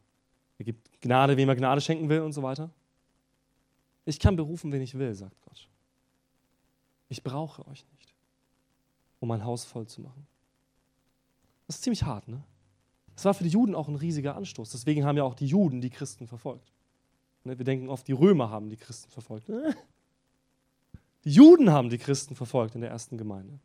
er 0.59 0.65
gibt 0.65 1.01
Gnade, 1.01 1.37
wem 1.37 1.49
er 1.49 1.57
Gnade 1.57 1.81
schenken 1.81 2.09
will 2.09 2.21
und 2.21 2.33
so 2.33 2.43
weiter. 2.43 2.71
Ich 4.05 4.19
kann 4.19 4.37
berufen, 4.37 4.71
wen 4.71 4.83
ich 4.83 4.97
will, 4.99 5.15
sagt 5.15 5.41
Gott. 5.43 5.69
Ich 7.09 7.23
brauche 7.23 7.67
euch 7.69 7.85
nicht, 7.93 8.15
um 9.21 9.29
mein 9.29 9.45
Haus 9.45 9.65
voll 9.65 9.87
zu 9.87 10.01
machen. 10.01 10.27
Das 11.73 11.79
ist 11.79 11.85
ziemlich 11.85 12.03
hart, 12.03 12.29
ne? 12.29 12.43
Das 13.15 13.25
war 13.25 13.33
für 13.33 13.45
die 13.45 13.49
Juden 13.49 13.75
auch 13.75 13.89
ein 13.89 13.97
riesiger 13.97 14.37
Anstoß. 14.37 14.73
Deswegen 14.73 15.07
haben 15.07 15.17
ja 15.17 15.25
auch 15.25 15.35
die 15.35 15.47
Juden 15.47 15.81
die 15.81 15.89
Christen 15.89 16.27
verfolgt. 16.27 16.71
Ne, 17.45 17.57
wir 17.57 17.65
denken 17.65 17.89
oft, 17.89 18.07
die 18.07 18.13
Römer 18.13 18.51
haben 18.51 18.69
die 18.69 18.77
Christen 18.77 19.11
verfolgt. 19.11 19.49
Die 21.25 21.31
Juden 21.31 21.71
haben 21.71 21.89
die 21.89 21.97
Christen 21.97 22.35
verfolgt 22.35 22.75
in 22.75 22.83
der 22.83 22.91
ersten 22.91 23.17
Gemeinde. 23.17 23.59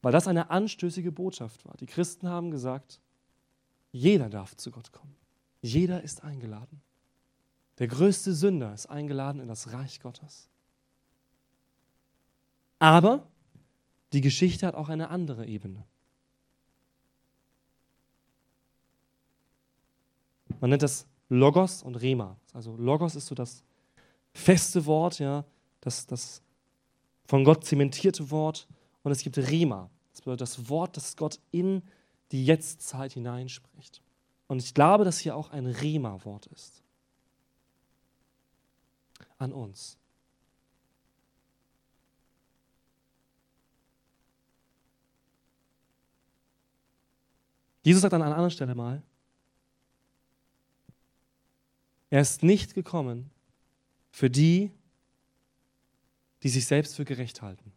Weil 0.00 0.12
das 0.12 0.28
eine 0.28 0.48
anstößige 0.48 1.12
Botschaft 1.12 1.62
war. 1.66 1.76
Die 1.76 1.84
Christen 1.84 2.26
haben 2.26 2.50
gesagt, 2.50 3.00
jeder 3.92 4.30
darf 4.30 4.56
zu 4.56 4.70
Gott 4.70 4.92
kommen. 4.92 5.14
Jeder 5.60 6.02
ist 6.02 6.24
eingeladen. 6.24 6.80
Der 7.80 7.88
größte 7.88 8.32
Sünder 8.32 8.72
ist 8.72 8.86
eingeladen 8.86 9.42
in 9.42 9.48
das 9.48 9.74
Reich 9.74 10.00
Gottes. 10.00 10.48
Aber 12.78 13.26
die 14.14 14.22
Geschichte 14.22 14.66
hat 14.66 14.74
auch 14.74 14.88
eine 14.88 15.10
andere 15.10 15.44
Ebene. 15.44 15.84
Man 20.66 20.70
nennt 20.70 20.82
das 20.82 21.06
Logos 21.28 21.84
und 21.84 21.94
Rema. 21.94 22.36
Also 22.52 22.74
Logos 22.74 23.14
ist 23.14 23.28
so 23.28 23.36
das 23.36 23.62
feste 24.34 24.84
Wort, 24.84 25.20
ja, 25.20 25.44
das, 25.80 26.08
das 26.08 26.42
von 27.28 27.44
Gott 27.44 27.64
zementierte 27.64 28.32
Wort. 28.32 28.66
Und 29.04 29.12
es 29.12 29.22
gibt 29.22 29.38
Rema. 29.38 29.88
Das 30.10 30.22
bedeutet 30.22 30.40
das 30.40 30.68
Wort, 30.68 30.96
das 30.96 31.16
Gott 31.16 31.38
in 31.52 31.84
die 32.32 32.44
Jetztzeit 32.44 33.12
hineinspricht. 33.12 34.02
Und 34.48 34.60
ich 34.60 34.74
glaube, 34.74 35.04
dass 35.04 35.20
hier 35.20 35.36
auch 35.36 35.50
ein 35.50 35.66
Rema-Wort 35.66 36.46
ist. 36.46 36.82
An 39.38 39.52
uns. 39.52 39.96
Jesus 47.84 48.02
sagt 48.02 48.14
an 48.14 48.22
einer 48.22 48.34
anderen 48.34 48.50
Stelle 48.50 48.74
mal, 48.74 49.04
er 52.10 52.20
ist 52.20 52.42
nicht 52.42 52.74
gekommen 52.74 53.30
für 54.10 54.30
die, 54.30 54.70
die 56.42 56.48
sich 56.48 56.66
selbst 56.66 56.96
für 56.96 57.04
gerecht 57.04 57.42
halten, 57.42 57.72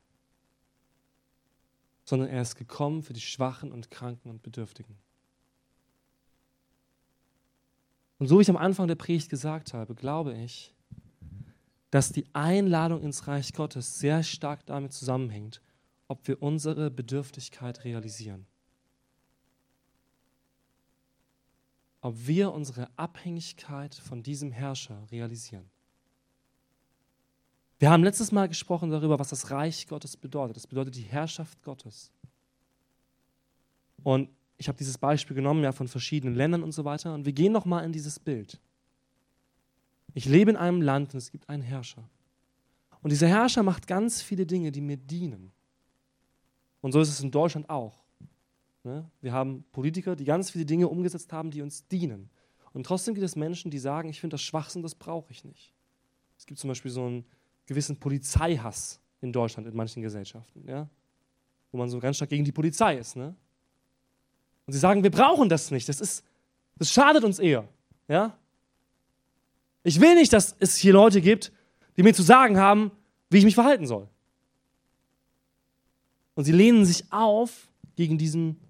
sondern 2.05 2.29
er 2.29 2.41
ist 2.41 2.55
gekommen 2.55 3.03
für 3.03 3.13
die 3.13 3.21
Schwachen 3.21 3.71
und 3.71 3.89
Kranken 3.89 4.29
und 4.29 4.43
Bedürftigen. 4.43 4.97
Und 8.19 8.27
so 8.27 8.37
wie 8.37 8.41
ich 8.41 8.49
am 8.49 8.57
Anfang 8.57 8.87
der 8.87 8.95
Predigt 8.95 9.29
gesagt 9.29 9.73
habe, 9.73 9.95
glaube 9.95 10.33
ich, 10.33 10.75
dass 11.89 12.11
die 12.11 12.27
Einladung 12.33 13.01
ins 13.01 13.27
Reich 13.27 13.53
Gottes 13.53 13.97
sehr 13.97 14.23
stark 14.23 14.65
damit 14.65 14.93
zusammenhängt, 14.93 15.61
ob 16.07 16.27
wir 16.27 16.41
unsere 16.43 16.91
Bedürftigkeit 16.91 17.83
realisieren. 17.83 18.45
Ob 22.01 22.15
wir 22.27 22.53
unsere 22.53 22.89
Abhängigkeit 22.97 23.93
von 23.95 24.23
diesem 24.23 24.51
Herrscher 24.51 25.05
realisieren. 25.11 25.69
Wir 27.79 27.89
haben 27.89 28.03
letztes 28.03 28.31
Mal 28.31 28.47
gesprochen 28.47 28.89
darüber, 28.89 29.19
was 29.19 29.29
das 29.29 29.51
Reich 29.51 29.87
Gottes 29.87 30.17
bedeutet. 30.17 30.57
Das 30.57 30.67
bedeutet 30.67 30.95
die 30.95 31.03
Herrschaft 31.03 31.61
Gottes. 31.63 32.11
Und 34.03 34.29
ich 34.57 34.67
habe 34.67 34.77
dieses 34.77 34.97
Beispiel 34.97 35.35
genommen, 35.35 35.63
ja, 35.63 35.71
von 35.71 35.87
verschiedenen 35.87 36.35
Ländern 36.35 36.63
und 36.63 36.73
so 36.73 36.83
weiter. 36.83 37.13
Und 37.13 37.25
wir 37.25 37.31
gehen 37.31 37.53
nochmal 37.53 37.85
in 37.85 37.93
dieses 37.93 38.19
Bild. 38.19 38.59
Ich 40.13 40.25
lebe 40.25 40.51
in 40.51 40.57
einem 40.57 40.81
Land 40.81 41.13
und 41.13 41.17
es 41.19 41.31
gibt 41.31 41.47
einen 41.47 41.63
Herrscher. 41.63 42.03
Und 43.01 43.11
dieser 43.11 43.27
Herrscher 43.27 43.63
macht 43.63 43.87
ganz 43.87 44.21
viele 44.21 44.45
Dinge, 44.45 44.71
die 44.71 44.81
mir 44.81 44.97
dienen. 44.97 45.53
Und 46.81 46.91
so 46.91 46.99
ist 46.99 47.09
es 47.09 47.21
in 47.21 47.31
Deutschland 47.31 47.69
auch. 47.69 48.03
Ne? 48.83 49.09
Wir 49.21 49.33
haben 49.33 49.63
Politiker, 49.71 50.15
die 50.15 50.25
ganz 50.25 50.51
viele 50.51 50.65
Dinge 50.65 50.87
umgesetzt 50.87 51.33
haben, 51.33 51.51
die 51.51 51.61
uns 51.61 51.87
dienen. 51.87 52.29
Und 52.73 52.85
trotzdem 52.85 53.13
gibt 53.13 53.25
es 53.25 53.35
Menschen, 53.35 53.71
die 53.71 53.79
sagen, 53.79 54.09
ich 54.09 54.19
finde 54.19 54.35
das 54.35 54.41
Schwachsinn, 54.41 54.81
das 54.81 54.95
brauche 54.95 55.31
ich 55.31 55.43
nicht. 55.43 55.73
Es 56.37 56.45
gibt 56.45 56.59
zum 56.59 56.69
Beispiel 56.69 56.91
so 56.91 57.05
einen 57.05 57.25
gewissen 57.65 57.97
Polizeihass 57.97 58.99
in 59.21 59.33
Deutschland 59.33 59.67
in 59.67 59.75
manchen 59.75 60.01
Gesellschaften, 60.01 60.63
ja? 60.67 60.89
wo 61.71 61.77
man 61.77 61.89
so 61.89 61.99
ganz 61.99 62.15
stark 62.15 62.29
gegen 62.29 62.45
die 62.45 62.51
Polizei 62.51 62.97
ist. 62.97 63.15
Ne? 63.15 63.35
Und 64.65 64.73
sie 64.73 64.79
sagen, 64.79 65.03
wir 65.03 65.11
brauchen 65.11 65.49
das 65.49 65.71
nicht, 65.71 65.89
das, 65.89 65.99
ist, 65.99 66.23
das 66.77 66.91
schadet 66.91 67.23
uns 67.23 67.39
eher. 67.39 67.67
Ja? 68.07 68.37
Ich 69.83 69.99
will 69.99 70.15
nicht, 70.15 70.31
dass 70.31 70.55
es 70.59 70.77
hier 70.77 70.93
Leute 70.93 71.21
gibt, 71.21 71.51
die 71.97 72.03
mir 72.03 72.13
zu 72.13 72.23
sagen 72.23 72.57
haben, 72.57 72.91
wie 73.29 73.39
ich 73.39 73.45
mich 73.45 73.55
verhalten 73.55 73.85
soll. 73.85 74.07
Und 76.35 76.45
sie 76.45 76.51
lehnen 76.53 76.85
sich 76.85 77.11
auf 77.11 77.67
gegen 77.95 78.17
diesen 78.17 78.61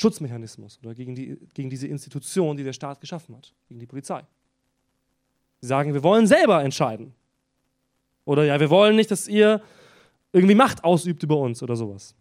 Schutzmechanismus 0.00 0.78
oder 0.82 0.94
gegen, 0.94 1.14
die, 1.14 1.36
gegen 1.54 1.68
diese 1.70 1.86
Institution, 1.86 2.56
die 2.56 2.64
der 2.64 2.72
Staat 2.72 3.00
geschaffen 3.00 3.36
hat, 3.36 3.52
gegen 3.68 3.80
die 3.80 3.86
Polizei. 3.86 4.24
Sie 5.60 5.66
sagen, 5.68 5.92
wir 5.92 6.02
wollen 6.02 6.26
selber 6.26 6.64
entscheiden. 6.64 7.14
Oder 8.24 8.44
ja, 8.44 8.58
wir 8.58 8.70
wollen 8.70 8.96
nicht, 8.96 9.10
dass 9.10 9.28
ihr 9.28 9.62
irgendwie 10.32 10.54
Macht 10.54 10.84
ausübt 10.84 11.22
über 11.22 11.36
uns 11.36 11.62
oder 11.62 11.76
sowas. 11.76 12.14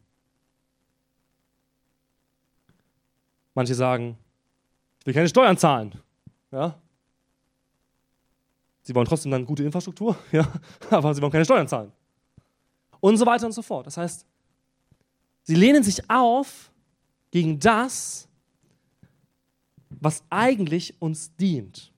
Manche 3.54 3.76
sagen, 3.76 4.18
ich 5.00 5.06
will 5.06 5.14
keine 5.14 5.30
Steuern 5.30 5.58
zahlen. 5.58 5.94
Ja? 6.52 6.78
Sie 8.82 8.94
wollen 8.94 9.08
trotzdem 9.08 9.32
dann 9.32 9.46
gute 9.46 9.64
Infrastruktur, 9.64 10.18
ja? 10.32 10.52
aber 10.90 11.14
sie 11.14 11.22
wollen 11.22 11.32
keine 11.32 11.46
Steuern 11.46 11.68
zahlen. 11.68 11.92
Und 13.00 13.18
so 13.18 13.26
weiter 13.26 13.46
und 13.46 13.54
so 13.54 13.62
fort. 13.62 13.88
Das 13.88 13.96
heißt, 13.96 14.26
sie 15.44 15.56
lehnen 15.56 15.84
sich 15.84 16.10
auf 16.10 16.70
gegen 17.32 17.60
das, 17.60 18.28
was 19.90 20.24
eigentlich 20.30 21.02
uns 21.02 21.36
dient. 21.36 21.92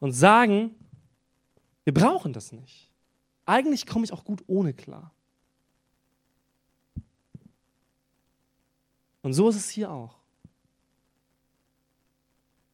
Und 0.00 0.12
sagen, 0.12 0.74
wir 1.84 1.94
brauchen 1.94 2.32
das 2.32 2.52
nicht. 2.52 2.90
Eigentlich 3.46 3.86
komme 3.86 4.04
ich 4.04 4.12
auch 4.12 4.24
gut 4.24 4.44
ohne 4.46 4.74
klar. 4.74 5.12
Und 9.22 9.32
so 9.32 9.48
ist 9.48 9.56
es 9.56 9.70
hier 9.70 9.90
auch. 9.90 10.18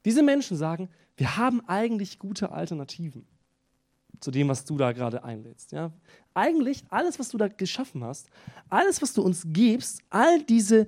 Diese 0.05 0.23
Menschen 0.23 0.57
sagen, 0.57 0.89
wir 1.17 1.37
haben 1.37 1.61
eigentlich 1.69 2.19
gute 2.19 2.51
Alternativen 2.51 3.27
zu 4.21 4.31
dem, 4.31 4.49
was 4.49 4.65
du 4.65 4.77
da 4.77 4.93
gerade 4.93 5.25
einlädst. 5.25 5.73
Ja? 5.73 5.93
Eigentlich 6.35 6.85
alles, 6.91 7.19
was 7.19 7.31
du 7.31 7.39
da 7.39 7.49
geschaffen 7.49 8.05
hast, 8.05 8.29
alles, 8.69 9.03
was 9.03 9.13
du 9.13 9.23
uns 9.23 9.45
gibst, 9.47 10.03
all 10.11 10.43
diese, 10.43 10.87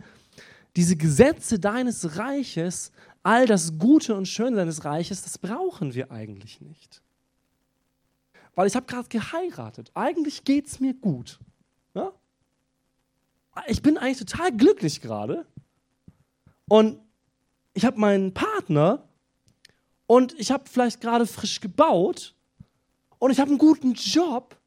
diese 0.76 0.96
Gesetze 0.96 1.58
deines 1.58 2.16
Reiches, 2.16 2.92
all 3.22 3.46
das 3.46 3.78
Gute 3.78 4.14
und 4.14 4.26
Schöne 4.26 4.56
deines 4.56 4.84
Reiches, 4.84 5.22
das 5.22 5.38
brauchen 5.38 5.94
wir 5.94 6.10
eigentlich 6.10 6.60
nicht. 6.60 7.02
Weil 8.54 8.66
ich 8.66 8.76
habe 8.76 8.86
gerade 8.86 9.08
geheiratet. 9.08 9.90
Eigentlich 9.94 10.44
geht 10.44 10.66
es 10.66 10.78
mir 10.78 10.94
gut. 10.94 11.38
Ja? 11.94 12.12
Ich 13.66 13.80
bin 13.80 13.96
eigentlich 13.96 14.18
total 14.18 14.52
glücklich 14.52 15.00
gerade. 15.00 15.46
Und 16.68 17.00
ich 17.74 17.84
habe 17.84 17.98
meinen 17.98 18.34
Partner 18.34 19.08
und 20.06 20.38
ich 20.38 20.50
habe 20.50 20.64
vielleicht 20.68 21.00
gerade 21.00 21.26
frisch 21.26 21.60
gebaut 21.60 22.34
und 23.22 23.30
ich 23.30 23.38
habe 23.38 23.50
einen 23.50 23.58
guten 23.58 23.92
Job 23.92 24.58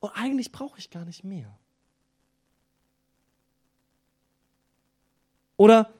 und 0.00 0.10
eigentlich 0.10 0.52
brauche 0.52 0.78
ich 0.78 0.90
gar 0.90 1.06
nicht 1.06 1.24
mehr. 1.24 1.58
Oder 5.56 5.90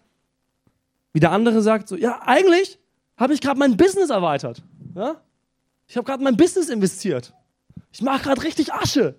wie 1.14 1.20
der 1.20 1.32
andere 1.32 1.62
sagt, 1.62 1.88
so, 1.88 1.96
ja, 1.96 2.20
eigentlich 2.20 2.78
habe 3.16 3.32
ich 3.32 3.40
gerade 3.40 3.58
mein 3.58 3.78
Business 3.78 4.10
erweitert. 4.10 4.62
Ja? 4.94 5.22
Ich 5.86 5.96
habe 5.96 6.04
gerade 6.04 6.22
mein 6.22 6.36
Business 6.36 6.68
investiert. 6.68 7.32
Ich 7.92 8.02
mache 8.02 8.24
gerade 8.24 8.42
richtig 8.42 8.74
Asche. 8.74 9.18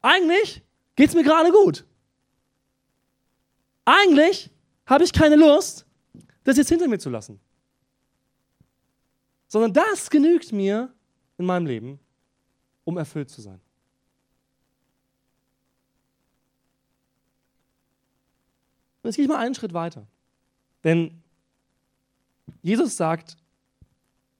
Eigentlich 0.00 0.62
geht 0.96 1.10
es 1.10 1.14
mir 1.14 1.22
gerade 1.22 1.52
gut. 1.52 1.84
Eigentlich 3.84 4.50
habe 4.86 5.04
ich 5.04 5.12
keine 5.12 5.36
Lust, 5.36 5.84
das 6.44 6.56
jetzt 6.56 6.70
hinter 6.70 6.88
mir 6.88 6.98
zu 6.98 7.10
lassen. 7.10 7.40
Sondern 9.48 9.72
das 9.72 10.10
genügt 10.10 10.52
mir 10.52 10.92
in 11.38 11.46
meinem 11.46 11.66
Leben, 11.66 11.98
um 12.84 12.96
erfüllt 12.96 13.30
zu 13.30 13.40
sein. 13.40 13.60
Und 19.02 19.10
jetzt 19.10 19.16
gehe 19.16 19.24
ich 19.24 19.28
mal 19.28 19.38
einen 19.38 19.54
Schritt 19.54 19.72
weiter. 19.72 20.06
Denn 20.84 21.22
Jesus 22.62 22.96
sagt 22.96 23.36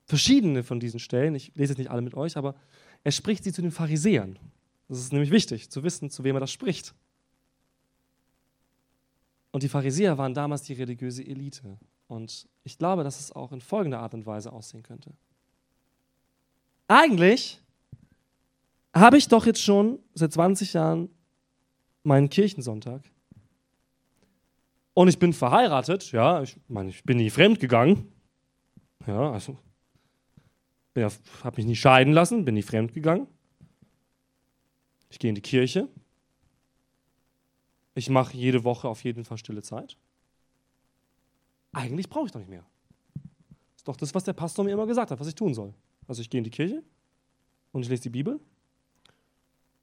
verschiedene 0.05 0.63
von 0.63 0.81
diesen 0.81 1.01
Stellen, 1.01 1.35
ich 1.35 1.55
lese 1.55 1.73
jetzt 1.73 1.79
nicht 1.79 1.91
alle 1.91 2.03
mit 2.03 2.15
euch, 2.15 2.37
aber 2.37 2.55
er 3.05 3.13
spricht 3.13 3.45
sie 3.45 3.53
zu 3.53 3.63
den 3.63 3.71
Pharisäern. 3.71 4.39
Das 4.89 4.99
ist 4.99 5.13
nämlich 5.13 5.31
wichtig, 5.31 5.71
zu 5.71 5.83
wissen, 5.85 6.11
zu 6.11 6.25
wem 6.25 6.37
er 6.37 6.41
das 6.41 6.51
spricht. 6.51 6.95
Und 9.51 9.63
die 9.63 9.69
Pharisäer 9.69 10.19
waren 10.19 10.35
damals 10.35 10.63
die 10.63 10.73
religiöse 10.75 11.25
Elite. 11.25 11.79
Und 12.09 12.49
ich 12.65 12.79
glaube, 12.79 13.05
dass 13.05 13.21
es 13.21 13.33
auch 13.33 13.53
in 13.53 13.61
folgender 13.61 14.01
Art 14.01 14.15
und 14.15 14.27
Weise 14.27 14.53
aussehen 14.53 14.83
könnte. 14.83 15.13
Eigentlich 16.89 17.61
habe 18.95 19.19
ich 19.19 19.29
doch 19.29 19.47
jetzt 19.47 19.63
schon 19.63 19.99
seit 20.15 20.33
20 20.33 20.73
Jahren 20.73 21.11
meinen 22.03 22.31
Kirchensonntag. 22.31 23.03
Und 24.95 25.09
ich 25.09 25.19
bin 25.19 25.33
verheiratet, 25.33 26.11
ja, 26.11 26.43
ich 26.43 26.59
meine, 26.67 26.89
ich 26.91 27.05
bin 27.05 27.19
nie 27.19 27.31
fremd 27.31 27.61
gegangen. 27.61 28.11
Ja, 29.07 29.31
also 29.31 29.57
ja, 30.97 31.09
habe 31.45 31.59
mich 31.59 31.67
nicht 31.67 31.81
scheiden 31.81 32.13
lassen, 32.13 32.45
bin 32.45 32.55
nie 32.55 32.63
fremd 32.63 32.95
gegangen. 32.95 33.29
Ich 35.11 35.19
gehe 35.19 35.29
in 35.29 35.35
die 35.35 35.43
Kirche. 35.43 35.89
Ich 37.95 38.11
mache 38.11 38.37
jede 38.37 38.65
Woche 38.65 38.89
auf 38.89 39.05
jeden 39.05 39.25
Fall 39.25 39.39
stille 39.39 39.63
Zeit. 39.63 39.97
Eigentlich 41.73 42.09
brauche 42.09 42.27
ich 42.27 42.33
doch 42.33 42.41
nicht 42.41 42.51
mehr. 42.51 42.65
Das 43.15 43.77
ist 43.77 43.89
doch 43.89 43.97
das, 43.97 44.15
was 44.15 44.25
der 44.25 44.33
Pastor 44.33 44.65
mir 44.65 44.73
immer 44.73 44.87
gesagt 44.87 45.11
hat, 45.11 45.21
was 45.21 45.29
ich 45.29 45.35
tun 45.35 45.55
soll. 45.55 45.75
Also 46.07 46.23
ich 46.23 46.31
gehe 46.31 46.39
in 46.39 46.45
die 46.45 46.51
Kirche 46.51 46.83
und 47.73 47.83
ich 47.83 47.89
lese 47.89 48.03
die 48.03 48.11
Bibel 48.11 48.41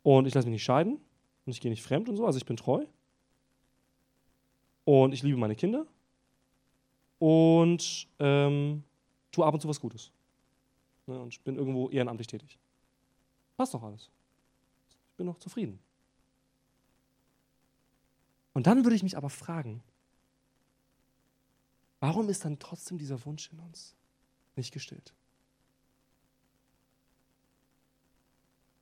und 0.03 0.25
ich 0.25 0.33
lasse 0.33 0.47
mich 0.47 0.53
nicht 0.53 0.63
scheiden 0.63 0.99
und 1.45 1.51
ich 1.51 1.61
gehe 1.61 1.71
nicht 1.71 1.83
fremd 1.83 2.09
und 2.09 2.17
so, 2.17 2.25
also 2.25 2.37
ich 2.37 2.45
bin 2.45 2.57
treu. 2.57 2.85
Und 4.83 5.13
ich 5.13 5.23
liebe 5.23 5.37
meine 5.37 5.55
Kinder 5.55 5.87
und 7.19 8.07
ähm, 8.19 8.83
tue 9.31 9.45
ab 9.45 9.53
und 9.53 9.59
zu 9.59 9.67
was 9.67 9.79
Gutes. 9.79 10.11
Ne, 11.07 11.19
und 11.19 11.29
ich 11.29 11.41
bin 11.41 11.55
irgendwo 11.55 11.89
ehrenamtlich 11.89 12.27
tätig. 12.27 12.59
Passt 13.57 13.73
doch 13.73 13.83
alles. 13.83 14.09
Ich 14.89 15.17
bin 15.17 15.25
noch 15.25 15.37
zufrieden. 15.37 15.79
Und 18.53 18.67
dann 18.67 18.83
würde 18.83 18.95
ich 18.95 19.03
mich 19.03 19.17
aber 19.17 19.29
fragen, 19.29 19.83
warum 21.99 22.29
ist 22.29 22.45
dann 22.45 22.60
trotzdem 22.60 22.97
dieser 22.97 23.23
Wunsch 23.25 23.51
in 23.51 23.60
uns 23.60 23.95
nicht 24.55 24.73
gestillt? 24.73 25.13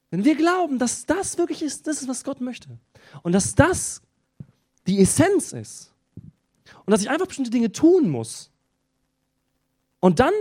Wenn 0.09 0.25
wir 0.25 0.35
glauben, 0.35 0.77
dass 0.77 1.07
das 1.07 1.39
wirklich 1.39 1.63
ist, 1.63 1.87
das 1.87 2.01
ist, 2.01 2.07
was 2.07 2.23
Gott 2.23 2.39
möchte. 2.39 2.77
Und 3.23 3.31
dass 3.31 3.55
das 3.55 4.01
die 4.85 4.99
Essenz 4.99 5.53
ist. 5.53 5.91
Und 6.85 6.91
dass 6.91 7.01
ich 7.01 7.09
einfach 7.09 7.25
bestimmte 7.25 7.49
Dinge 7.49 7.71
tun 7.71 8.09
muss. 8.09 8.51
Und 9.99 10.19
dann 10.19 10.33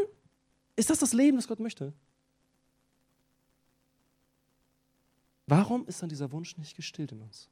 ist 0.77 0.91
das 0.91 0.99
das 0.99 1.13
Leben, 1.15 1.39
das 1.39 1.49
Gott 1.49 1.61
möchte. 1.61 1.95
Warum 5.47 5.87
ist 5.87 6.03
dann 6.03 6.09
dieser 6.09 6.33
Wunsch 6.33 6.57
nicht 6.57 6.77
gestillt 6.77 7.13
in 7.13 7.23
uns? 7.23 7.49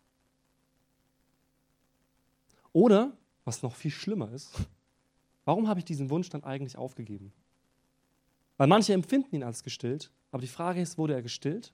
Oder, 2.73 3.17
was 3.45 3.63
noch 3.63 3.75
viel 3.75 3.91
schlimmer 3.91 4.31
ist, 4.33 4.53
warum 5.51 5.67
habe 5.67 5.81
ich 5.81 5.85
diesen 5.85 6.11
Wunsch 6.11 6.29
dann 6.29 6.45
eigentlich 6.45 6.79
aufgegeben? 6.79 7.33
Weil 8.57 8.69
manche 8.69 8.93
empfinden 8.93 9.35
ihn 9.35 9.43
als 9.43 9.65
gestillt, 9.65 10.13
aber 10.31 10.43
die 10.43 10.47
Frage 10.47 10.81
ist, 10.81 10.97
wurde 10.97 11.13
er 11.15 11.23
gestillt? 11.23 11.73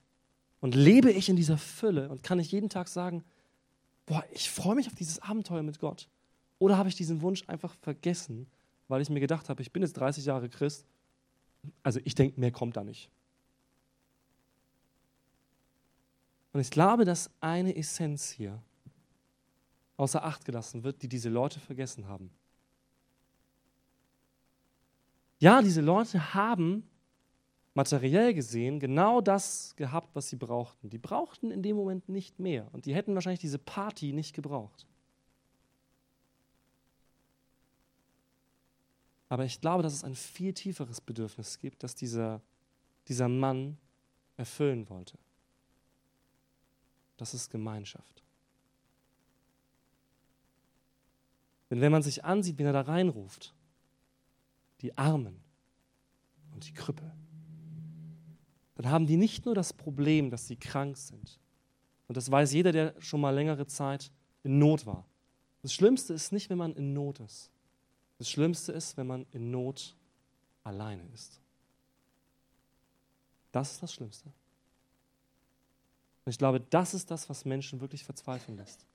Und 0.60 0.74
lebe 0.74 1.10
ich 1.10 1.28
in 1.28 1.36
dieser 1.36 1.58
Fülle 1.58 2.08
und 2.08 2.22
kann 2.22 2.38
ich 2.38 2.50
jeden 2.50 2.70
Tag 2.70 2.88
sagen, 2.88 3.22
boah, 4.06 4.24
ich 4.32 4.50
freue 4.50 4.76
mich 4.76 4.86
auf 4.86 4.94
dieses 4.94 5.20
Abenteuer 5.20 5.62
mit 5.62 5.78
Gott? 5.78 6.08
Oder 6.58 6.78
habe 6.78 6.88
ich 6.88 6.94
diesen 6.94 7.20
Wunsch 7.20 7.44
einfach 7.48 7.74
vergessen, 7.82 8.46
weil 8.88 9.02
ich 9.02 9.10
mir 9.10 9.20
gedacht 9.20 9.50
habe, 9.50 9.60
ich 9.60 9.70
bin 9.72 9.82
jetzt 9.82 9.98
30 9.98 10.24
Jahre 10.24 10.48
Christ, 10.48 10.86
also 11.82 12.00
ich 12.02 12.14
denke, 12.14 12.40
mehr 12.40 12.52
kommt 12.52 12.78
da 12.78 12.82
nicht. 12.82 13.10
Und 16.54 16.60
ich 16.60 16.70
glaube, 16.70 17.04
dass 17.04 17.30
eine 17.42 17.76
Essenz 17.76 18.30
hier 18.30 18.58
außer 19.98 20.24
Acht 20.24 20.46
gelassen 20.46 20.82
wird, 20.82 21.02
die 21.02 21.08
diese 21.10 21.28
Leute 21.28 21.60
vergessen 21.60 22.08
haben. 22.08 22.30
Ja, 25.38 25.60
diese 25.60 25.80
Leute 25.80 26.34
haben 26.34 26.88
materiell 27.74 28.32
gesehen 28.32 28.80
genau 28.80 29.20
das 29.20 29.76
gehabt, 29.76 30.14
was 30.14 30.30
sie 30.30 30.36
brauchten. 30.36 30.88
Die 30.88 30.98
brauchten 30.98 31.50
in 31.50 31.62
dem 31.62 31.76
Moment 31.76 32.08
nicht 32.08 32.38
mehr 32.38 32.68
und 32.72 32.86
die 32.86 32.94
hätten 32.94 33.14
wahrscheinlich 33.14 33.40
diese 33.40 33.58
Party 33.58 34.12
nicht 34.12 34.34
gebraucht. 34.34 34.86
Aber 39.28 39.44
ich 39.44 39.60
glaube, 39.60 39.82
dass 39.82 39.92
es 39.92 40.04
ein 40.04 40.14
viel 40.14 40.54
tieferes 40.54 41.00
Bedürfnis 41.00 41.58
gibt, 41.58 41.82
das 41.82 41.94
dieser, 41.94 42.40
dieser 43.08 43.28
Mann 43.28 43.76
erfüllen 44.36 44.88
wollte. 44.88 45.18
Das 47.16 47.34
ist 47.34 47.50
Gemeinschaft. 47.50 48.22
Denn 51.70 51.80
wenn 51.80 51.92
man 51.92 52.02
sich 52.02 52.24
ansieht, 52.24 52.58
wie 52.58 52.62
er 52.62 52.72
da 52.72 52.82
reinruft, 52.82 53.52
die 54.82 54.96
Armen 54.96 55.40
und 56.52 56.66
die 56.66 56.72
Krüppel, 56.72 57.12
dann 58.76 58.90
haben 58.90 59.06
die 59.06 59.16
nicht 59.16 59.46
nur 59.46 59.54
das 59.54 59.72
Problem, 59.72 60.30
dass 60.30 60.46
sie 60.46 60.56
krank 60.56 60.96
sind. 60.96 61.40
Und 62.08 62.16
das 62.16 62.30
weiß 62.30 62.52
jeder, 62.52 62.72
der 62.72 62.94
schon 63.00 63.20
mal 63.20 63.34
längere 63.34 63.66
Zeit 63.66 64.12
in 64.42 64.58
Not 64.58 64.86
war. 64.86 65.06
Das 65.62 65.72
Schlimmste 65.72 66.14
ist 66.14 66.30
nicht, 66.30 66.50
wenn 66.50 66.58
man 66.58 66.74
in 66.74 66.92
Not 66.92 67.20
ist. 67.20 67.50
Das 68.18 68.30
Schlimmste 68.30 68.72
ist, 68.72 68.96
wenn 68.96 69.06
man 69.06 69.26
in 69.32 69.50
Not 69.50 69.96
alleine 70.62 71.02
ist. 71.14 71.40
Das 73.50 73.72
ist 73.72 73.82
das 73.82 73.92
Schlimmste. 73.92 74.28
Und 76.24 76.30
ich 76.30 76.38
glaube, 76.38 76.60
das 76.60 76.92
ist 76.92 77.10
das, 77.10 77.28
was 77.30 77.44
Menschen 77.44 77.80
wirklich 77.80 78.04
verzweifeln 78.04 78.58
lässt. 78.58 78.86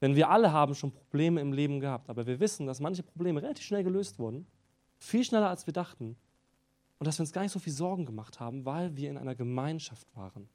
Denn 0.00 0.14
wir 0.14 0.30
alle 0.30 0.52
haben 0.52 0.74
schon 0.74 0.92
Probleme 0.92 1.40
im 1.40 1.52
Leben 1.52 1.80
gehabt, 1.80 2.08
aber 2.08 2.26
wir 2.26 2.40
wissen, 2.40 2.66
dass 2.66 2.80
manche 2.80 3.02
Probleme 3.02 3.42
relativ 3.42 3.64
schnell 3.64 3.84
gelöst 3.84 4.18
wurden, 4.18 4.46
viel 5.00 5.24
schneller 5.24 5.48
als 5.48 5.66
wir 5.66 5.72
dachten, 5.72 6.16
und 7.00 7.06
dass 7.06 7.18
wir 7.18 7.22
uns 7.22 7.32
gar 7.32 7.42
nicht 7.42 7.52
so 7.52 7.58
viel 7.58 7.72
Sorgen 7.72 8.04
gemacht 8.04 8.38
haben, 8.40 8.66
weil 8.66 8.94
wir 8.94 9.08
in 9.08 9.16
einer 9.16 9.34
Gemeinschaft 9.34 10.06
waren 10.14 10.48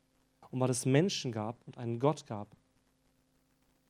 und 0.52 0.60
weil 0.60 0.70
es 0.70 0.86
Menschen 0.86 1.32
gab 1.32 1.58
und 1.66 1.80
einen 1.80 2.00
Gott 2.00 2.28
gab, 2.28 2.56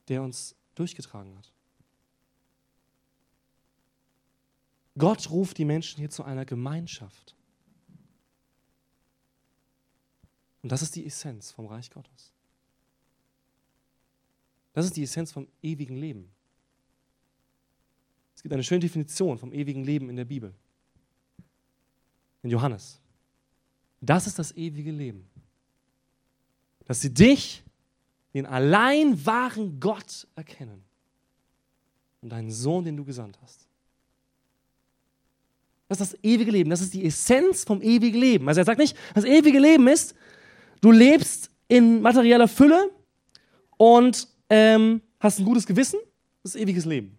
der 0.08 0.22
uns 0.22 0.56
durchgetragen 0.74 1.36
hat. 1.36 1.52
Gott 4.96 5.30
ruft 5.30 5.58
die 5.58 5.66
Menschen 5.66 5.98
hier 5.98 6.08
zu 6.08 6.24
einer 6.24 6.46
Gemeinschaft. 6.46 7.36
Und 10.62 10.72
das 10.72 10.80
ist 10.80 10.96
die 10.96 11.04
Essenz 11.04 11.52
vom 11.52 11.66
Reich 11.66 11.90
Gottes. 11.90 12.32
Das 14.72 14.86
ist 14.86 14.96
die 14.96 15.02
Essenz 15.02 15.30
vom 15.30 15.46
ewigen 15.62 15.96
Leben. 15.96 16.32
Gibt 18.46 18.54
eine 18.54 18.62
schöne 18.62 18.78
Definition 18.78 19.38
vom 19.38 19.52
ewigen 19.52 19.82
Leben 19.82 20.08
in 20.08 20.14
der 20.14 20.24
Bibel. 20.24 20.54
In 22.44 22.50
Johannes. 22.50 23.00
Das 24.00 24.28
ist 24.28 24.38
das 24.38 24.56
ewige 24.56 24.92
Leben. 24.92 25.28
Dass 26.84 27.00
sie 27.00 27.12
dich, 27.12 27.64
den 28.34 28.46
allein 28.46 29.26
wahren 29.26 29.80
Gott, 29.80 30.28
erkennen. 30.36 30.84
Und 32.20 32.28
deinen 32.28 32.52
Sohn, 32.52 32.84
den 32.84 32.96
du 32.96 33.04
gesandt 33.04 33.36
hast. 33.42 33.66
Das 35.88 36.00
ist 36.00 36.12
das 36.12 36.20
ewige 36.22 36.52
Leben. 36.52 36.70
Das 36.70 36.82
ist 36.82 36.94
die 36.94 37.04
Essenz 37.04 37.64
vom 37.64 37.82
ewigen 37.82 38.20
Leben. 38.20 38.46
Also 38.46 38.60
er 38.60 38.64
sagt 38.64 38.78
nicht, 38.78 38.96
das 39.12 39.24
ewige 39.24 39.58
Leben 39.58 39.88
ist, 39.88 40.14
du 40.80 40.92
lebst 40.92 41.50
in 41.66 42.00
materieller 42.00 42.46
Fülle 42.46 42.92
und 43.76 44.28
ähm, 44.48 45.02
hast 45.18 45.40
ein 45.40 45.44
gutes 45.44 45.66
Gewissen. 45.66 45.98
Das 46.44 46.54
ist 46.54 46.60
ewiges 46.60 46.84
Leben. 46.84 47.18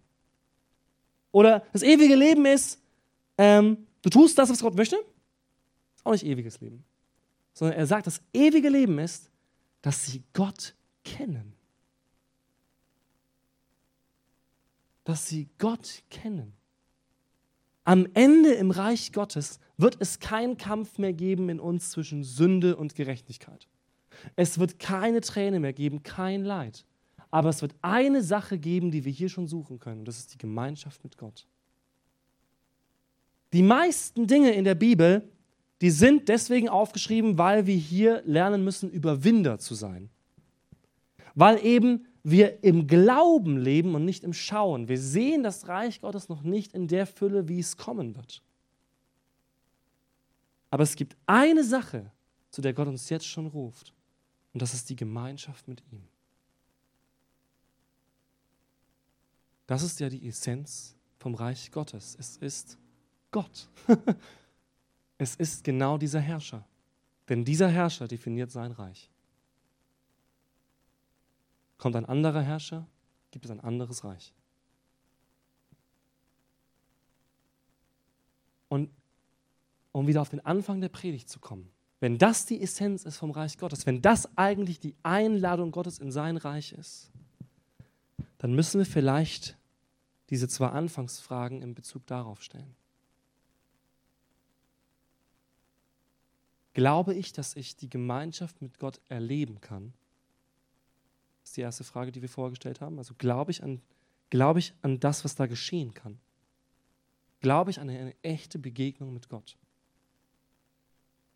Oder 1.32 1.64
das 1.72 1.82
ewige 1.82 2.14
Leben 2.14 2.46
ist, 2.46 2.80
ähm, 3.36 3.86
du 4.02 4.10
tust 4.10 4.38
das, 4.38 4.50
was 4.50 4.60
Gott 4.60 4.74
möchte. 4.74 4.96
Auch 6.04 6.12
nicht 6.12 6.24
ewiges 6.24 6.60
Leben. 6.60 6.84
Sondern 7.52 7.76
er 7.76 7.86
sagt, 7.86 8.06
das 8.06 8.20
ewige 8.32 8.68
Leben 8.68 8.98
ist, 8.98 9.30
dass 9.82 10.06
sie 10.06 10.22
Gott 10.32 10.74
kennen. 11.04 11.52
Dass 15.04 15.26
sie 15.26 15.48
Gott 15.58 16.02
kennen. 16.10 16.52
Am 17.84 18.06
Ende 18.12 18.52
im 18.52 18.70
Reich 18.70 19.12
Gottes 19.12 19.60
wird 19.78 19.96
es 20.00 20.18
keinen 20.18 20.58
Kampf 20.58 20.98
mehr 20.98 21.14
geben 21.14 21.48
in 21.48 21.58
uns 21.58 21.90
zwischen 21.90 22.22
Sünde 22.22 22.76
und 22.76 22.94
Gerechtigkeit. 22.94 23.66
Es 24.36 24.58
wird 24.58 24.78
keine 24.78 25.20
Träne 25.20 25.60
mehr 25.60 25.72
geben, 25.72 26.02
kein 26.02 26.44
Leid. 26.44 26.84
Aber 27.30 27.50
es 27.50 27.62
wird 27.62 27.74
eine 27.82 28.22
Sache 28.22 28.58
geben, 28.58 28.90
die 28.90 29.04
wir 29.04 29.12
hier 29.12 29.28
schon 29.28 29.46
suchen 29.46 29.78
können. 29.78 30.00
Und 30.00 30.08
das 30.08 30.18
ist 30.18 30.32
die 30.32 30.38
Gemeinschaft 30.38 31.04
mit 31.04 31.18
Gott. 31.18 31.46
Die 33.52 33.62
meisten 33.62 34.26
Dinge 34.26 34.52
in 34.52 34.64
der 34.64 34.74
Bibel, 34.74 35.28
die 35.80 35.90
sind 35.90 36.28
deswegen 36.28 36.68
aufgeschrieben, 36.68 37.38
weil 37.38 37.66
wir 37.66 37.76
hier 37.76 38.22
lernen 38.24 38.64
müssen, 38.64 38.90
Überwinder 38.90 39.58
zu 39.58 39.74
sein. 39.74 40.10
Weil 41.34 41.64
eben 41.64 42.06
wir 42.22 42.62
im 42.64 42.86
Glauben 42.86 43.58
leben 43.58 43.94
und 43.94 44.04
nicht 44.04 44.24
im 44.24 44.32
Schauen. 44.32 44.88
Wir 44.88 44.98
sehen 44.98 45.42
das 45.42 45.68
Reich 45.68 46.00
Gottes 46.00 46.28
noch 46.28 46.42
nicht 46.42 46.72
in 46.72 46.88
der 46.88 47.06
Fülle, 47.06 47.48
wie 47.48 47.60
es 47.60 47.76
kommen 47.76 48.16
wird. 48.16 48.42
Aber 50.70 50.82
es 50.82 50.96
gibt 50.96 51.16
eine 51.26 51.64
Sache, 51.64 52.10
zu 52.50 52.60
der 52.60 52.74
Gott 52.74 52.88
uns 52.88 53.08
jetzt 53.08 53.26
schon 53.26 53.46
ruft. 53.46 53.94
Und 54.52 54.62
das 54.62 54.74
ist 54.74 54.90
die 54.90 54.96
Gemeinschaft 54.96 55.68
mit 55.68 55.82
ihm. 55.92 56.07
Das 59.68 59.82
ist 59.82 60.00
ja 60.00 60.08
die 60.08 60.26
Essenz 60.26 60.96
vom 61.18 61.34
Reich 61.34 61.70
Gottes. 61.70 62.16
Es 62.18 62.38
ist 62.38 62.78
Gott. 63.30 63.68
es 65.18 65.36
ist 65.36 65.62
genau 65.62 65.98
dieser 65.98 66.20
Herrscher. 66.20 66.66
Denn 67.28 67.44
dieser 67.44 67.68
Herrscher 67.68 68.08
definiert 68.08 68.50
sein 68.50 68.72
Reich. 68.72 69.10
Kommt 71.76 71.96
ein 71.96 72.06
anderer 72.06 72.40
Herrscher, 72.40 72.86
gibt 73.30 73.44
es 73.44 73.50
ein 73.50 73.60
anderes 73.60 74.04
Reich. 74.04 74.32
Und 78.70 78.90
um 79.92 80.06
wieder 80.06 80.22
auf 80.22 80.30
den 80.30 80.44
Anfang 80.46 80.80
der 80.80 80.88
Predigt 80.88 81.28
zu 81.28 81.40
kommen, 81.40 81.70
wenn 82.00 82.16
das 82.16 82.46
die 82.46 82.62
Essenz 82.62 83.04
ist 83.04 83.18
vom 83.18 83.32
Reich 83.32 83.58
Gottes, 83.58 83.84
wenn 83.84 84.00
das 84.00 84.34
eigentlich 84.38 84.80
die 84.80 84.94
Einladung 85.02 85.72
Gottes 85.72 85.98
in 85.98 86.10
sein 86.10 86.38
Reich 86.38 86.72
ist, 86.72 87.10
dann 88.38 88.54
müssen 88.54 88.78
wir 88.78 88.86
vielleicht 88.86 89.57
diese 90.30 90.48
zwei 90.48 90.68
Anfangsfragen 90.68 91.62
in 91.62 91.74
Bezug 91.74 92.06
darauf 92.06 92.42
stellen. 92.42 92.74
Glaube 96.74 97.14
ich, 97.14 97.32
dass 97.32 97.56
ich 97.56 97.76
die 97.76 97.90
Gemeinschaft 97.90 98.62
mit 98.62 98.78
Gott 98.78 99.00
erleben 99.08 99.60
kann? 99.60 99.92
Das 101.40 101.50
ist 101.50 101.56
die 101.56 101.62
erste 101.62 101.82
Frage, 101.82 102.12
die 102.12 102.22
wir 102.22 102.28
vorgestellt 102.28 102.80
haben. 102.80 102.98
Also 102.98 103.14
glaube 103.16 103.50
ich 103.50 103.62
an, 103.62 103.80
glaube 104.30 104.60
ich 104.60 104.74
an 104.82 105.00
das, 105.00 105.24
was 105.24 105.34
da 105.34 105.46
geschehen 105.46 105.94
kann? 105.94 106.20
Glaube 107.40 107.70
ich 107.70 107.80
an 107.80 107.88
eine, 107.88 107.98
eine 107.98 108.14
echte 108.22 108.58
Begegnung 108.58 109.12
mit 109.12 109.28
Gott? 109.28 109.56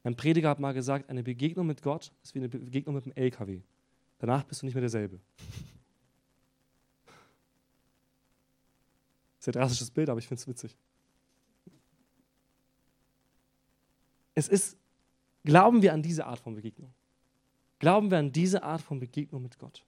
Ein 0.04 0.16
Prediger 0.16 0.50
hat 0.50 0.60
mal 0.60 0.74
gesagt, 0.74 1.08
eine 1.08 1.22
Begegnung 1.22 1.66
mit 1.66 1.82
Gott 1.82 2.12
ist 2.22 2.34
wie 2.34 2.40
eine 2.40 2.48
Begegnung 2.48 2.94
mit 2.94 3.04
einem 3.04 3.14
LKW. 3.14 3.62
Danach 4.18 4.44
bist 4.44 4.62
du 4.62 4.66
nicht 4.66 4.74
mehr 4.74 4.80
derselbe. 4.80 5.18
Sehr 9.42 9.52
drastisches 9.52 9.90
Bild, 9.90 10.08
aber 10.08 10.20
ich 10.20 10.28
finde 10.28 10.40
es 10.40 10.46
witzig. 10.46 10.76
Es 14.36 14.46
ist, 14.46 14.76
glauben 15.42 15.82
wir 15.82 15.92
an 15.92 16.00
diese 16.00 16.26
Art 16.26 16.38
von 16.38 16.54
Begegnung? 16.54 16.94
Glauben 17.80 18.12
wir 18.12 18.18
an 18.18 18.30
diese 18.30 18.62
Art 18.62 18.80
von 18.80 19.00
Begegnung 19.00 19.42
mit 19.42 19.58
Gott? 19.58 19.84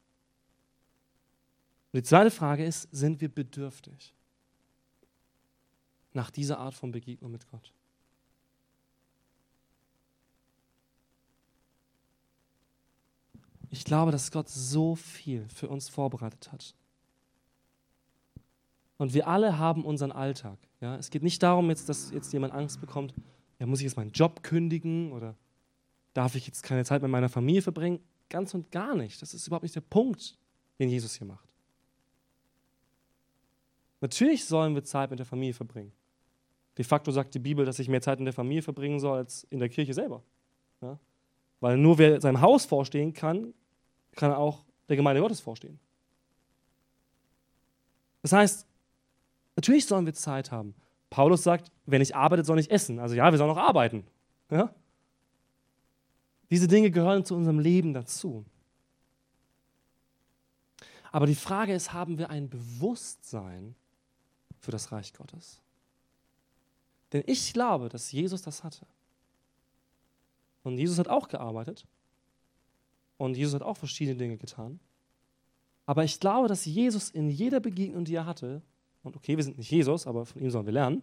Und 1.93 1.99
die 1.99 2.03
zweite 2.03 2.33
Frage 2.33 2.65
ist, 2.65 2.89
sind 2.91 3.21
wir 3.21 3.33
bedürftig 3.33 4.13
nach 6.15 6.33
dieser 6.33 6.59
Art 6.59 6.75
von 6.75 6.91
Begegnung 6.91 7.31
mit 7.31 7.49
Gott? 7.49 7.73
Ich 13.71 13.85
glaube, 13.85 14.11
dass 14.11 14.33
Gott 14.33 14.49
so 14.49 14.97
viel 14.97 15.49
für 15.49 15.69
uns 15.69 15.89
vorbereitet 15.89 16.51
hat. 16.51 16.75
Und 18.97 19.15
wir 19.15 19.27
alle 19.27 19.59
haben 19.59 19.85
unseren 19.85 20.13
Alltag. 20.13 20.59
Ja? 20.81 20.97
Es 20.97 21.11
geht 21.11 21.23
nicht 21.23 21.43
darum, 21.43 21.69
jetzt, 21.71 21.89
dass 21.89 22.11
jetzt 22.11 22.33
jemand 22.33 22.53
Angst 22.53 22.81
bekommt, 22.81 23.15
ja, 23.59 23.67
muss 23.67 23.81
ich 23.81 23.85
jetzt 23.85 23.97
meinen 23.97 24.13
Job 24.13 24.43
kündigen 24.43 25.13
oder 25.13 25.35
darf 26.13 26.35
ich 26.35 26.47
jetzt 26.47 26.63
keine 26.63 26.85
Zeit 26.85 27.03
mit 27.03 27.11
meiner 27.11 27.29
Familie 27.29 27.63
verbringen? 27.63 28.01
Ganz 28.29 28.55
und 28.55 28.71
gar 28.71 28.95
nicht. 28.95 29.21
Das 29.23 29.35
ist 29.35 29.47
überhaupt 29.47 29.63
nicht 29.63 29.75
der 29.75 29.81
Punkt, 29.81 30.39
den 30.79 30.89
Jesus 30.89 31.15
hier 31.15 31.27
macht. 31.27 31.49
Natürlich 34.01 34.45
sollen 34.45 34.75
wir 34.75 34.85
Zeit 34.85 35.11
mit 35.11 35.19
der 35.19 35.27
Familie 35.27 35.55
verbringen. 35.55 35.93
De 36.77 36.85
facto 36.85 37.11
sagt 37.11 37.35
die 37.35 37.39
Bibel, 37.39 37.65
dass 37.65 37.79
ich 37.79 37.89
mehr 37.89 38.01
Zeit 38.01 38.19
in 38.19 38.25
der 38.25 38.35
Familie 38.35 38.63
verbringen 38.63 38.99
soll 38.99 39.19
als 39.19 39.45
in 39.45 39.61
der 39.61 39.69
Kirche 39.69 39.95
selber. 39.95 40.23
Ja? 40.83 40.99
Weil 41.61 41.79
nur 41.79 41.99
wer 41.99 42.21
seinem 42.21 42.41
Haus 42.41 42.67
vorstehen 42.67 43.13
kann, 43.13 43.55
kann 44.13 44.33
auch 44.33 44.65
der 44.89 44.97
Gemeinde 44.97 45.21
Gottes 45.21 45.41
vorstehen. 45.41 45.79
Das 48.23 48.33
heißt, 48.33 48.67
natürlich 49.57 49.87
sollen 49.87 50.07
wir 50.07 50.15
Zeit 50.15 50.51
haben. 50.51 50.75
Paulus 51.11 51.43
sagt, 51.43 51.71
wer 51.87 51.99
nicht 51.99 52.17
arbeitet, 52.17 52.47
soll 52.47 52.57
nicht 52.57 52.71
essen. 52.71 52.99
Also 52.99 53.15
ja, 53.15 53.31
wir 53.31 53.39
sollen 53.39 53.51
auch 53.51 53.57
arbeiten. 53.57 54.05
Ja? 54.51 54.75
Diese 56.51 56.69
Dinge 56.69 56.91
gehören 56.91 57.25
zu 57.25 57.35
unserem 57.35 57.59
Leben 57.59 57.95
dazu. 57.95 58.45
Aber 61.13 61.27
die 61.27 61.37
Frage 61.37 61.73
ist, 61.73 61.93
haben 61.93 62.19
wir 62.19 62.31
ein 62.31 62.51
Bewusstsein 62.51 63.77
für 64.59 64.73
das 64.73 64.91
Reich 64.91 65.13
Gottes. 65.13 65.61
Denn 67.13 67.23
ich 67.27 67.53
glaube, 67.53 67.89
dass 67.89 68.11
Jesus 68.11 68.43
das 68.43 68.65
hatte. 68.65 68.87
Und 70.65 70.79
Jesus 70.79 70.99
hat 70.99 71.07
auch 71.07 71.29
gearbeitet. 71.29 71.87
Und 73.17 73.37
Jesus 73.37 73.55
hat 73.55 73.63
auch 73.63 73.77
verschiedene 73.77 74.17
Dinge 74.17 74.37
getan. 74.37 74.81
Aber 75.87 76.03
ich 76.03 76.19
glaube, 76.19 76.49
dass 76.49 76.65
Jesus 76.65 77.11
in 77.11 77.31
jeder 77.31 77.61
Begegnung, 77.61 78.05
die 78.05 78.17
er 78.17 78.27
hatte, 78.27 78.63
und 79.05 79.17
okay, 79.17 79.37
wir 79.37 79.45
sind 79.45 79.59
nicht 79.59 79.71
Jesus, 79.71 80.07
aber 80.07 80.27
von 80.27 80.43
ihm 80.43 80.51
sollen 80.51 80.67
wir 80.67 80.73
lernen, 80.73 81.03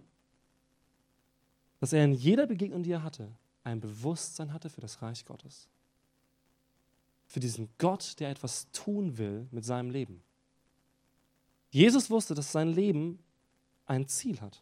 dass 1.80 1.94
er 1.94 2.04
in 2.04 2.14
jeder 2.14 2.46
Begegnung, 2.46 2.84
die 2.84 2.92
er 2.92 3.04
hatte, 3.04 3.32
ein 3.64 3.80
Bewusstsein 3.80 4.54
hatte 4.54 4.70
für 4.70 4.82
das 4.82 5.02
Reich 5.02 5.24
Gottes. 5.26 5.70
Für 7.28 7.40
diesen 7.40 7.70
Gott, 7.78 8.20
der 8.20 8.30
etwas 8.30 8.70
tun 8.72 9.18
will 9.18 9.48
mit 9.52 9.64
seinem 9.64 9.90
Leben. 9.90 10.22
Jesus 11.70 12.10
wusste, 12.10 12.36
dass 12.36 12.52
sein 12.52 12.70
Leben 12.70 13.20
ein 13.86 14.08
Ziel 14.08 14.42
hat. 14.42 14.62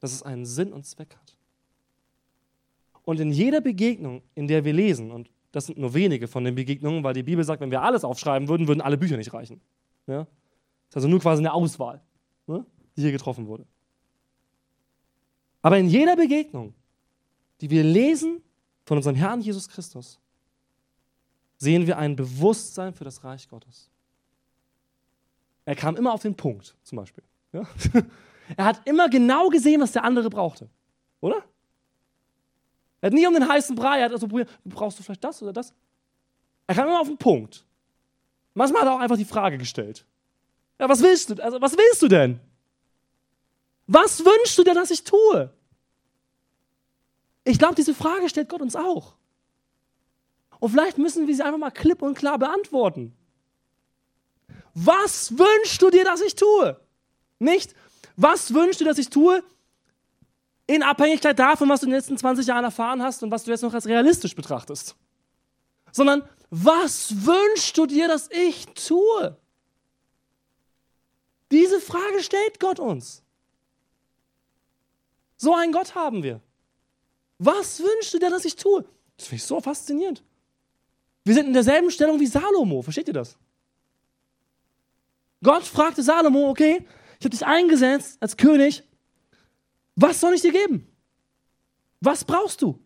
Dass 0.00 0.12
es 0.12 0.22
einen 0.22 0.44
Sinn 0.44 0.72
und 0.72 0.84
Zweck 0.84 1.16
hat. 1.16 1.36
Und 3.04 3.20
in 3.20 3.30
jeder 3.30 3.60
Begegnung, 3.60 4.22
in 4.34 4.48
der 4.48 4.64
wir 4.64 4.72
lesen, 4.72 5.10
und 5.10 5.30
das 5.52 5.66
sind 5.66 5.78
nur 5.78 5.94
wenige 5.94 6.26
von 6.26 6.44
den 6.44 6.54
Begegnungen, 6.54 7.04
weil 7.04 7.14
die 7.14 7.22
Bibel 7.22 7.44
sagt, 7.44 7.60
wenn 7.60 7.70
wir 7.70 7.82
alles 7.82 8.04
aufschreiben 8.04 8.48
würden, 8.48 8.66
würden 8.66 8.80
alle 8.80 8.98
Bücher 8.98 9.16
nicht 9.16 9.32
reichen. 9.32 9.60
Ja? 10.06 10.26
Ist 10.94 10.98
also 10.98 11.08
nur 11.08 11.18
quasi 11.18 11.40
eine 11.42 11.52
Auswahl, 11.52 12.00
ne, 12.46 12.64
die 12.94 13.02
hier 13.02 13.10
getroffen 13.10 13.48
wurde. 13.48 13.66
Aber 15.60 15.76
in 15.76 15.88
jeder 15.88 16.14
Begegnung, 16.14 16.72
die 17.60 17.68
wir 17.68 17.82
lesen 17.82 18.40
von 18.84 18.98
unserem 18.98 19.16
Herrn 19.16 19.40
Jesus 19.40 19.68
Christus, 19.68 20.20
sehen 21.56 21.88
wir 21.88 21.98
ein 21.98 22.14
Bewusstsein 22.14 22.94
für 22.94 23.02
das 23.02 23.24
Reich 23.24 23.48
Gottes. 23.48 23.90
Er 25.64 25.74
kam 25.74 25.96
immer 25.96 26.12
auf 26.12 26.22
den 26.22 26.36
Punkt, 26.36 26.76
zum 26.84 26.96
Beispiel. 26.96 27.24
Ja? 27.52 27.66
Er 28.56 28.66
hat 28.66 28.86
immer 28.86 29.08
genau 29.08 29.48
gesehen, 29.48 29.80
was 29.80 29.92
der 29.92 30.04
andere 30.04 30.28
brauchte. 30.28 30.68
Oder? 31.22 31.42
Er 33.00 33.06
hat 33.06 33.14
nie 33.14 33.26
um 33.26 33.32
den 33.32 33.48
heißen 33.48 33.74
Brei, 33.74 33.98
er 33.98 34.04
hat 34.04 34.12
also 34.12 34.28
probiert, 34.28 34.50
brauchst 34.64 34.98
du 34.98 35.02
vielleicht 35.02 35.24
das 35.24 35.42
oder 35.42 35.52
das? 35.52 35.74
Er 36.66 36.74
kam 36.74 36.86
immer 36.86 37.00
auf 37.00 37.08
den 37.08 37.16
Punkt. 37.16 37.64
Manchmal 38.52 38.82
hat 38.82 38.88
er 38.88 38.94
auch 38.94 39.00
einfach 39.00 39.16
die 39.16 39.24
Frage 39.24 39.56
gestellt. 39.56 40.06
Ja, 40.78 40.88
was 40.88 41.02
willst 41.02 41.30
du? 41.30 41.42
Also, 41.42 41.60
was 41.60 41.76
willst 41.76 42.02
du 42.02 42.08
denn? 42.08 42.40
Was 43.86 44.24
wünschst 44.24 44.58
du 44.58 44.64
dir, 44.64 44.74
dass 44.74 44.90
ich 44.90 45.04
tue? 45.04 45.52
Ich 47.44 47.58
glaube, 47.58 47.74
diese 47.74 47.94
Frage 47.94 48.28
stellt 48.28 48.48
Gott 48.48 48.62
uns 48.62 48.74
auch. 48.74 49.14
Und 50.58 50.70
vielleicht 50.70 50.96
müssen 50.96 51.26
wir 51.26 51.34
sie 51.34 51.42
einfach 51.42 51.58
mal 51.58 51.70
klipp 51.70 52.00
und 52.00 52.14
klar 52.14 52.38
beantworten. 52.38 53.14
Was 54.72 55.38
wünschst 55.38 55.82
du 55.82 55.90
dir, 55.90 56.04
dass 56.04 56.20
ich 56.22 56.34
tue? 56.34 56.80
Nicht, 57.38 57.74
was 58.16 58.54
wünschst 58.54 58.80
du, 58.80 58.84
dass 58.84 58.98
ich 58.98 59.10
tue? 59.10 59.42
In 60.66 60.82
Abhängigkeit 60.82 61.38
davon, 61.38 61.68
was 61.68 61.80
du 61.80 61.86
in 61.86 61.90
den 61.90 61.98
letzten 61.98 62.16
20 62.16 62.46
Jahren 62.46 62.64
erfahren 62.64 63.02
hast 63.02 63.22
und 63.22 63.30
was 63.30 63.44
du 63.44 63.50
jetzt 63.50 63.60
noch 63.62 63.74
als 63.74 63.86
realistisch 63.86 64.34
betrachtest. 64.34 64.96
Sondern, 65.92 66.22
was 66.50 67.26
wünschst 67.26 67.76
du 67.76 67.86
dir, 67.86 68.08
dass 68.08 68.30
ich 68.30 68.66
tue? 68.68 69.36
Diese 71.54 71.80
Frage 71.80 72.20
stellt 72.20 72.58
Gott 72.58 72.80
uns. 72.80 73.22
So 75.36 75.54
einen 75.54 75.70
Gott 75.70 75.94
haben 75.94 76.24
wir. 76.24 76.40
Was 77.38 77.78
wünschst 77.78 78.12
du 78.12 78.18
dir, 78.18 78.28
dass 78.28 78.44
ich 78.44 78.56
tue? 78.56 78.84
Das 79.16 79.28
finde 79.28 79.36
ich 79.36 79.44
so 79.44 79.60
faszinierend. 79.60 80.24
Wir 81.22 81.34
sind 81.34 81.46
in 81.46 81.52
derselben 81.52 81.92
Stellung 81.92 82.18
wie 82.18 82.26
Salomo. 82.26 82.82
Versteht 82.82 83.06
ihr 83.06 83.14
das? 83.14 83.38
Gott 85.44 85.62
fragte 85.62 86.02
Salomo, 86.02 86.50
okay, 86.50 86.88
ich 87.20 87.24
habe 87.24 87.36
dich 87.36 87.46
eingesetzt 87.46 88.16
als 88.18 88.36
König. 88.36 88.82
Was 89.94 90.20
soll 90.20 90.34
ich 90.34 90.40
dir 90.40 90.50
geben? 90.50 90.92
Was 92.00 92.24
brauchst 92.24 92.62
du? 92.62 92.80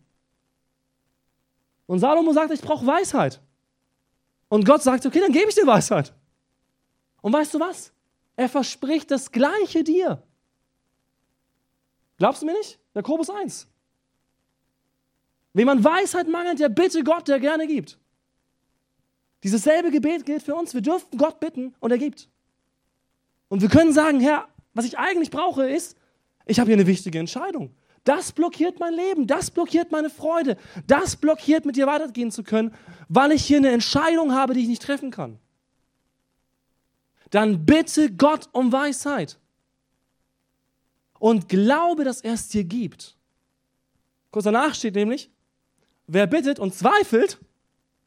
Und 1.87 1.97
Salomo 1.97 2.33
sagte, 2.33 2.53
ich 2.53 2.61
brauche 2.61 2.85
Weisheit. 2.85 3.41
Und 4.47 4.63
Gott 4.63 4.83
sagte, 4.83 5.07
okay, 5.07 5.21
dann 5.21 5.31
gebe 5.31 5.49
ich 5.49 5.55
dir 5.55 5.65
Weisheit. 5.65 6.13
Und 7.21 7.33
weißt 7.33 7.55
du 7.55 7.59
was? 7.59 7.93
Er 8.39 8.47
verspricht 8.47 9.11
das 9.11 9.33
Gleiche 9.33 9.83
dir. 9.83 10.23
Glaubst 12.17 12.41
du 12.41 12.45
mir 12.45 12.53
nicht? 12.53 12.79
Jakobus 12.93 13.29
1. 13.29 13.67
Wem 15.51 15.65
man 15.65 15.83
Weisheit 15.83 16.29
mangelt, 16.29 16.57
der 16.61 16.69
bitte 16.69 17.03
Gott, 17.03 17.27
der 17.27 17.41
gerne 17.41 17.67
gibt. 17.67 17.97
Dieses 19.43 19.63
selbe 19.63 19.91
Gebet 19.91 20.25
gilt 20.25 20.41
für 20.41 20.55
uns. 20.55 20.73
Wir 20.73 20.79
dürfen 20.79 21.17
Gott 21.17 21.41
bitten 21.41 21.75
und 21.81 21.91
er 21.91 21.97
gibt. 21.97 22.29
Und 23.49 23.61
wir 23.61 23.67
können 23.67 23.91
sagen, 23.91 24.21
Herr, 24.21 24.47
was 24.73 24.85
ich 24.85 24.97
eigentlich 24.97 25.31
brauche, 25.31 25.69
ist, 25.69 25.97
ich 26.45 26.61
habe 26.61 26.69
hier 26.69 26.77
eine 26.77 26.87
wichtige 26.87 27.19
Entscheidung. 27.19 27.75
Das 28.05 28.31
blockiert 28.31 28.79
mein 28.79 28.93
Leben, 28.93 29.27
das 29.27 29.51
blockiert 29.51 29.91
meine 29.91 30.09
Freude, 30.09 30.55
das 30.87 31.17
blockiert, 31.17 31.65
mit 31.65 31.75
dir 31.75 31.87
weitergehen 31.87 32.31
zu 32.31 32.43
können, 32.43 32.73
weil 33.09 33.33
ich 33.33 33.43
hier 33.43 33.57
eine 33.57 33.71
Entscheidung 33.71 34.33
habe, 34.33 34.53
die 34.53 34.61
ich 34.61 34.69
nicht 34.69 34.81
treffen 34.81 35.11
kann. 35.11 35.39
Dann 37.29 37.65
bitte 37.65 38.11
Gott 38.11 38.49
um 38.51 38.71
Weisheit 38.71 39.37
und 41.19 41.49
glaube, 41.49 42.03
dass 42.03 42.21
er 42.21 42.33
es 42.33 42.47
dir 42.47 42.63
gibt. 42.63 43.15
Kurz 44.31 44.45
danach 44.45 44.73
steht 44.73 44.95
nämlich, 44.95 45.29
wer 46.07 46.27
bittet 46.27 46.59
und 46.59 46.73
zweifelt, 46.73 47.39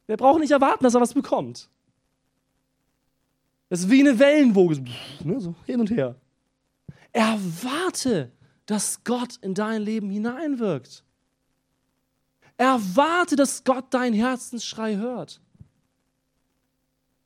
der 0.08 0.16
braucht 0.16 0.40
nicht 0.40 0.50
erwarten, 0.50 0.84
dass 0.84 0.94
er 0.94 1.00
was 1.00 1.14
bekommt. 1.14 1.68
Das 3.68 3.80
ist 3.80 3.90
wie 3.90 4.00
eine 4.00 4.18
Wellenwoge, 4.18 4.84
ne, 5.24 5.40
so 5.40 5.54
hin 5.64 5.80
und 5.80 5.90
her. 5.90 6.16
Erwarte, 7.12 8.30
dass 8.66 9.02
Gott 9.04 9.36
in 9.40 9.54
dein 9.54 9.82
Leben 9.82 10.10
hineinwirkt. 10.10 11.04
Erwarte, 12.56 13.36
dass 13.36 13.64
Gott 13.64 13.92
deinen 13.94 14.14
Herzensschrei 14.14 14.96
hört. 14.96 15.40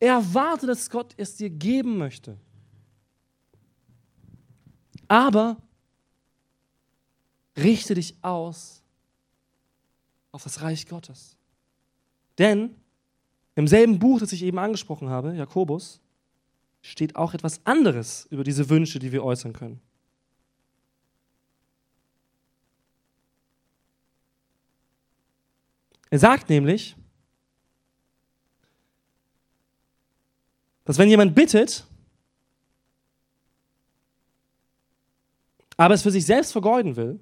Erwarte, 0.06 0.66
dass 0.66 0.90
Gott 0.90 1.14
es 1.16 1.36
dir 1.36 1.50
geben 1.50 1.98
möchte. 1.98 2.36
Aber 5.08 5.56
richte 7.56 7.94
dich 7.94 8.16
aus 8.22 8.82
auf 10.32 10.42
das 10.42 10.60
Reich 10.60 10.86
Gottes. 10.86 11.36
Denn 12.38 12.74
im 13.54 13.66
selben 13.66 13.98
Buch, 13.98 14.20
das 14.20 14.32
ich 14.32 14.42
eben 14.42 14.58
angesprochen 14.58 15.08
habe, 15.08 15.34
Jakobus, 15.34 16.00
steht 16.82 17.16
auch 17.16 17.32
etwas 17.32 17.64
anderes 17.64 18.26
über 18.30 18.44
diese 18.44 18.68
Wünsche, 18.68 18.98
die 18.98 19.12
wir 19.12 19.24
äußern 19.24 19.52
können. 19.52 19.80
Er 26.10 26.18
sagt 26.18 26.48
nämlich, 26.48 26.96
dass 30.86 30.98
wenn 30.98 31.08
jemand 31.08 31.34
bittet, 31.34 31.84
aber 35.76 35.94
es 35.94 36.02
für 36.02 36.12
sich 36.12 36.24
selbst 36.24 36.52
vergeuden 36.52 36.96
will, 36.96 37.20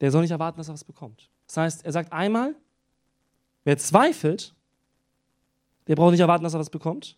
der 0.00 0.10
soll 0.10 0.22
nicht 0.22 0.30
erwarten, 0.30 0.56
dass 0.56 0.68
er 0.68 0.74
was 0.74 0.84
bekommt. 0.84 1.28
Das 1.46 1.58
heißt, 1.58 1.84
er 1.84 1.92
sagt 1.92 2.12
einmal, 2.12 2.56
wer 3.64 3.76
zweifelt, 3.76 4.54
der 5.86 5.96
braucht 5.96 6.12
nicht 6.12 6.20
erwarten, 6.20 6.44
dass 6.44 6.54
er 6.54 6.60
was 6.60 6.70
bekommt. 6.70 7.16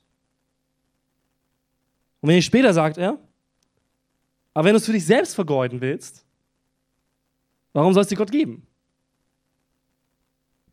Und 2.20 2.28
wenn 2.30 2.36
ich 2.36 2.44
später 2.44 2.74
sagt 2.74 2.98
er, 2.98 3.16
aber 4.52 4.64
wenn 4.64 4.72
du 4.72 4.78
es 4.78 4.86
für 4.86 4.92
dich 4.92 5.06
selbst 5.06 5.36
vergeuden 5.36 5.80
willst, 5.80 6.24
warum 7.72 7.94
soll 7.94 8.02
es 8.02 8.08
dir 8.08 8.16
Gott 8.16 8.32
geben? 8.32 8.66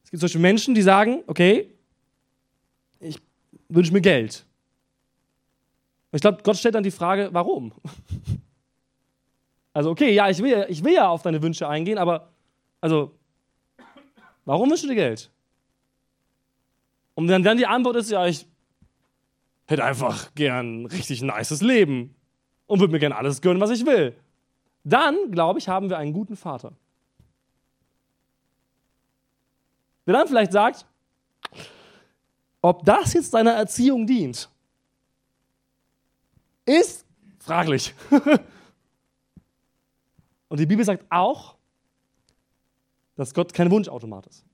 Es 0.08 0.12
gibt 0.12 0.22
solche 0.22 0.40
Menschen, 0.40 0.74
die 0.74 0.82
sagen, 0.82 1.22
okay, 1.28 1.70
ich 3.02 3.20
wünsche 3.68 3.92
mir 3.92 4.00
Geld. 4.00 4.46
Ich 6.14 6.22
glaube, 6.22 6.42
Gott 6.44 6.56
stellt 6.56 6.76
dann 6.76 6.84
die 6.84 6.92
Frage, 6.92 7.28
warum? 7.34 7.74
Also, 9.74 9.92
okay, 9.92 10.12
ja, 10.12 10.28
ich 10.28 10.42
will, 10.42 10.66
ich 10.70 10.84
will 10.84 10.94
ja 10.94 11.08
auf 11.08 11.22
deine 11.22 11.40
Wünsche 11.44 11.68
eingehen, 11.68 12.00
aber, 12.00 12.30
also, 12.82 13.12
warum 14.44 14.72
wünschst 14.72 14.86
du 14.86 14.88
dir 14.88 14.96
Geld? 14.96 15.30
Und 17.14 17.28
dann, 17.28 17.44
dann 17.44 17.58
die 17.58 17.68
Antwort 17.68 17.98
ist, 17.98 18.10
ja, 18.10 18.26
ich 18.26 18.48
hätte 19.68 19.84
einfach 19.84 20.34
gern 20.34 20.82
ein 20.82 20.86
richtig 20.88 21.22
nices 21.22 21.62
Leben 21.62 22.16
und 22.66 22.80
würde 22.80 22.92
mir 22.92 22.98
gern 22.98 23.12
alles 23.12 23.40
gönnen, 23.40 23.62
was 23.62 23.70
ich 23.70 23.86
will. 23.86 24.16
Dann, 24.84 25.30
glaube 25.30 25.60
ich, 25.60 25.68
haben 25.68 25.92
wir 25.92 26.00
einen 26.00 26.14
guten 26.14 26.38
Vater. 26.38 26.72
Der 30.08 30.14
dann 30.14 30.28
vielleicht 30.28 30.54
sagt, 30.54 30.86
ob 32.62 32.84
das 32.84 33.14
jetzt 33.14 33.34
deiner 33.34 33.52
Erziehung 33.52 34.08
dient, 34.08 34.50
ist 36.66 37.06
fraglich. 37.40 37.94
und 40.50 40.60
die 40.60 40.66
Bibel 40.66 40.84
sagt 40.84 41.06
auch, 41.12 41.56
dass 43.16 43.34
Gott 43.34 43.54
kein 43.54 43.70
Wunschautomat 43.70 44.26
ist 44.26 44.48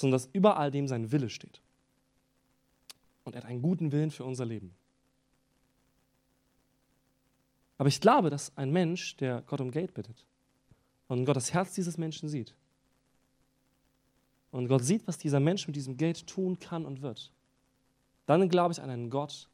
sondern 0.00 0.18
dass 0.18 0.30
über 0.32 0.56
all 0.56 0.70
dem 0.70 0.88
sein 0.88 1.12
Wille 1.12 1.28
steht. 1.28 1.60
Und 3.24 3.34
er 3.34 3.42
hat 3.42 3.48
einen 3.48 3.62
guten 3.62 3.92
Willen 3.92 4.10
für 4.10 4.24
unser 4.24 4.46
Leben. 4.46 4.74
Aber 7.78 7.88
ich 7.88 8.00
glaube, 8.00 8.30
dass 8.30 8.56
ein 8.56 8.70
Mensch, 8.70 9.16
der 9.16 9.42
Gott 9.42 9.60
um 9.60 9.70
Geld 9.70 9.94
bittet 9.94 10.26
und 11.08 11.24
Gott 11.24 11.36
das 11.36 11.52
Herz 11.52 11.74
dieses 11.74 11.98
Menschen 11.98 12.28
sieht 12.28 12.54
und 14.50 14.68
Gott 14.68 14.84
sieht, 14.84 15.06
was 15.06 15.18
dieser 15.18 15.40
Mensch 15.40 15.66
mit 15.66 15.76
diesem 15.76 15.96
Geld 15.96 16.26
tun 16.26 16.58
kann 16.58 16.84
und 16.84 17.02
wird, 17.02 17.32
dann 18.26 18.48
glaube 18.48 18.72
ich 18.72 18.82
an 18.82 18.90
einen 18.90 19.10
Gott, 19.10 19.48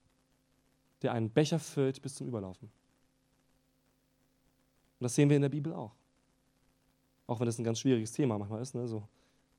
der 1.02 1.12
einen 1.12 1.30
Becher 1.30 1.58
füllt 1.58 2.00
bis 2.02 2.14
zum 2.14 2.26
Überlaufen. 2.26 2.70
Und 4.98 5.04
das 5.04 5.14
sehen 5.14 5.28
wir 5.28 5.36
in 5.36 5.42
der 5.42 5.50
Bibel 5.50 5.72
auch. 5.72 5.94
Auch 7.26 7.40
wenn 7.40 7.46
das 7.46 7.58
ein 7.58 7.64
ganz 7.64 7.80
schwieriges 7.80 8.12
Thema 8.12 8.38
manchmal 8.38 8.62
ist. 8.62 8.74
Ne? 8.74 8.88
So, 8.88 9.06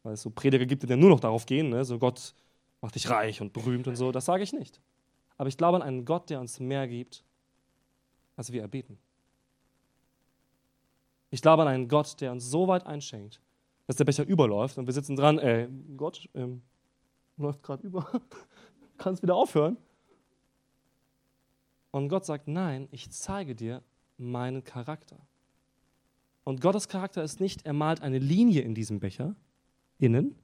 weil 0.04 0.14
es 0.14 0.22
so 0.22 0.30
Prediger 0.30 0.66
gibt, 0.66 0.84
die 0.84 0.88
dann 0.88 1.00
nur 1.00 1.10
noch 1.10 1.20
darauf 1.20 1.46
gehen, 1.46 1.70
ne? 1.70 1.86
so 1.86 2.00
Gott 2.00 2.34
macht 2.82 2.96
dich 2.96 3.10
reich 3.10 3.42
und 3.42 3.54
berühmt 3.54 3.88
und 3.88 3.96
so, 3.96 4.12
das 4.12 4.26
sage 4.26 4.44
ich 4.44 4.54
nicht. 4.54 4.80
Aber 5.38 5.50
ich 5.50 5.58
glaube 5.58 5.78
an 5.78 5.84
einen 5.84 6.06
Gott, 6.06 6.30
der 6.30 6.40
uns 6.40 6.60
mehr 6.60 6.88
gibt, 6.88 7.24
als 8.36 8.52
wir 8.52 8.62
erbeten. 8.62 8.98
Ich 11.30 11.42
glaube 11.42 11.64
an 11.64 11.68
einen 11.68 11.88
Gott, 11.88 12.20
der 12.22 12.32
uns 12.32 12.50
so 12.50 12.68
weit 12.68 12.86
einschenkt, 12.86 13.42
dass 13.88 13.96
der 13.96 14.06
Becher 14.06 14.26
überläuft 14.26 14.78
und 14.78 14.86
wir 14.86 14.94
sitzen 14.94 15.16
dran, 15.16 15.40
ey, 15.40 15.68
Gott, 15.96 16.30
ähm, 16.36 16.62
läuft 17.38 17.64
gerade 17.64 17.88
über, 17.88 18.22
kannst 18.98 19.24
wieder 19.24 19.36
aufhören. 19.36 19.78
Und 21.92 22.10
Gott 22.10 22.26
sagt, 22.26 22.48
nein, 22.48 22.88
ich 22.92 23.10
zeige 23.12 23.56
dir 23.56 23.82
meinen 24.18 24.64
Charakter. 24.64 25.18
Und 26.44 26.62
Gottes 26.62 26.88
Charakter 26.88 27.24
ist 27.24 27.40
nicht, 27.40 27.66
er 27.66 27.74
malt 27.74 28.02
eine 28.02 28.20
Linie 28.20 28.62
in 28.62 28.76
diesem 28.76 29.00
Becher, 29.00 29.36
innen. 30.00 30.36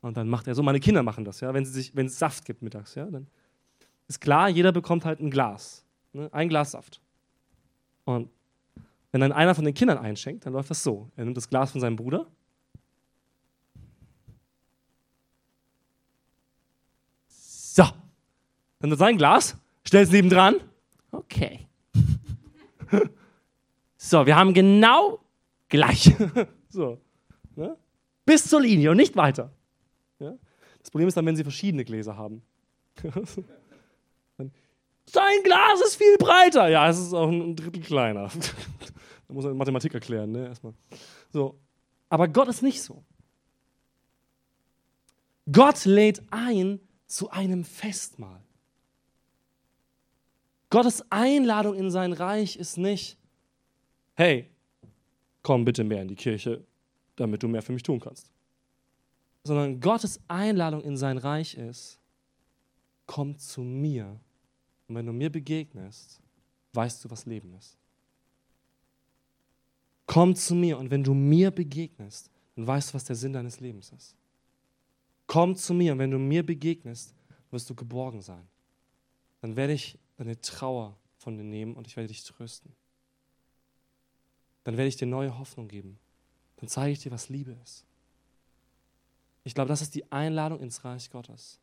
Und 0.00 0.16
dann 0.16 0.28
macht 0.28 0.46
er 0.46 0.54
so, 0.54 0.62
meine 0.62 0.80
Kinder 0.80 1.02
machen 1.02 1.24
das, 1.24 1.40
ja, 1.40 1.52
wenn, 1.54 1.64
sie 1.64 1.72
sich, 1.72 1.96
wenn 1.96 2.06
es 2.06 2.18
Saft 2.18 2.44
gibt 2.44 2.62
mittags, 2.62 2.94
ja, 2.94 3.06
dann 3.06 3.26
ist 4.06 4.20
klar, 4.20 4.48
jeder 4.48 4.72
bekommt 4.72 5.04
halt 5.04 5.20
ein 5.20 5.30
Glas, 5.30 5.84
ne, 6.12 6.28
ein 6.32 6.48
Glas 6.48 6.72
Saft. 6.72 7.00
Und 8.04 8.30
wenn 9.10 9.20
dann 9.20 9.32
einer 9.32 9.54
von 9.54 9.64
den 9.64 9.74
Kindern 9.74 9.98
einschenkt, 9.98 10.44
dann 10.44 10.52
läuft 10.52 10.70
das 10.70 10.82
so. 10.82 11.10
Er 11.16 11.24
nimmt 11.24 11.36
das 11.36 11.48
Glas 11.48 11.72
von 11.72 11.80
seinem 11.80 11.96
Bruder. 11.96 12.26
So. 17.28 17.84
Dann 18.80 18.90
wird 18.90 18.98
sein 18.98 19.16
Glas, 19.16 19.56
stellt 19.84 20.08
es 20.08 20.12
nebendran. 20.12 20.56
Okay. 21.10 21.66
so, 23.96 24.26
wir 24.26 24.36
haben 24.36 24.52
genau 24.52 25.20
gleich. 25.68 26.14
so. 26.68 27.00
Ne? 27.56 27.76
Bis 28.26 28.46
zur 28.46 28.60
Linie 28.60 28.90
und 28.90 28.98
nicht 28.98 29.16
weiter. 29.16 29.50
Ja? 30.18 30.34
Das 30.80 30.90
Problem 30.90 31.08
ist 31.08 31.16
dann, 31.16 31.24
wenn 31.26 31.36
sie 31.36 31.42
verschiedene 31.42 31.84
Gläser 31.84 32.16
haben. 32.16 32.42
Sein 35.10 35.42
Glas 35.42 35.80
ist 35.80 35.96
viel 35.96 36.16
breiter. 36.18 36.68
Ja, 36.68 36.88
es 36.88 36.98
ist 36.98 37.14
auch 37.14 37.28
ein 37.28 37.56
Drittel 37.56 37.82
kleiner. 37.82 38.28
da 39.28 39.34
muss 39.34 39.44
man 39.44 39.56
Mathematik 39.56 39.94
erklären, 39.94 40.32
ne? 40.32 40.46
Erstmal. 40.46 40.74
So. 41.32 41.58
Aber 42.10 42.28
Gott 42.28 42.48
ist 42.48 42.62
nicht 42.62 42.82
so. 42.82 43.04
Gott 45.50 45.84
lädt 45.84 46.22
ein 46.30 46.80
zu 47.06 47.30
einem 47.30 47.64
Festmahl. 47.64 48.42
Gottes 50.70 51.02
Einladung 51.10 51.74
in 51.74 51.90
sein 51.90 52.12
Reich 52.12 52.56
ist 52.56 52.76
nicht, 52.76 53.16
hey, 54.14 54.50
komm 55.42 55.64
bitte 55.64 55.84
mehr 55.84 56.02
in 56.02 56.08
die 56.08 56.16
Kirche, 56.16 56.62
damit 57.16 57.42
du 57.42 57.48
mehr 57.48 57.62
für 57.62 57.72
mich 57.72 57.82
tun 57.82 58.00
kannst. 58.00 58.30
Sondern 59.44 59.80
Gottes 59.80 60.20
Einladung 60.28 60.82
in 60.82 60.98
sein 60.98 61.16
Reich 61.16 61.54
ist, 61.54 61.98
komm 63.06 63.38
zu 63.38 63.62
mir. 63.62 64.20
Und 64.88 64.94
wenn 64.94 65.06
du 65.06 65.12
mir 65.12 65.30
begegnest, 65.30 66.20
weißt 66.72 67.04
du, 67.04 67.10
was 67.10 67.26
Leben 67.26 67.52
ist. 67.54 67.76
Komm 70.06 70.34
zu 70.34 70.54
mir 70.54 70.78
und 70.78 70.90
wenn 70.90 71.04
du 71.04 71.12
mir 71.12 71.50
begegnest, 71.50 72.30
dann 72.56 72.66
weißt 72.66 72.90
du, 72.90 72.94
was 72.94 73.04
der 73.04 73.16
Sinn 73.16 73.34
deines 73.34 73.60
Lebens 73.60 73.90
ist. 73.90 74.16
Komm 75.26 75.54
zu 75.54 75.74
mir 75.74 75.92
und 75.92 75.98
wenn 75.98 76.10
du 76.10 76.18
mir 76.18 76.44
begegnest, 76.44 77.14
wirst 77.50 77.68
du 77.68 77.74
geborgen 77.74 78.22
sein. 78.22 78.48
Dann 79.42 79.56
werde 79.56 79.74
ich 79.74 79.98
deine 80.16 80.40
Trauer 80.40 80.96
von 81.18 81.36
dir 81.36 81.44
nehmen 81.44 81.74
und 81.74 81.86
ich 81.86 81.96
werde 81.96 82.08
dich 82.08 82.24
trösten. 82.24 82.72
Dann 84.64 84.76
werde 84.76 84.88
ich 84.88 84.96
dir 84.96 85.06
neue 85.06 85.38
Hoffnung 85.38 85.68
geben. 85.68 85.98
Dann 86.56 86.68
zeige 86.68 86.92
ich 86.92 87.00
dir, 87.00 87.10
was 87.10 87.28
Liebe 87.28 87.56
ist. 87.62 87.84
Ich 89.44 89.54
glaube, 89.54 89.68
das 89.68 89.82
ist 89.82 89.94
die 89.94 90.10
Einladung 90.10 90.60
ins 90.60 90.84
Reich 90.84 91.10
Gottes. 91.10 91.60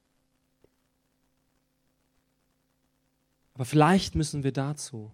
Aber 3.56 3.64
vielleicht 3.66 4.16
müssen 4.16 4.44
wir 4.44 4.52
dazu 4.52 5.12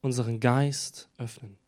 unseren 0.00 0.38
Geist 0.38 1.08
öffnen. 1.18 1.58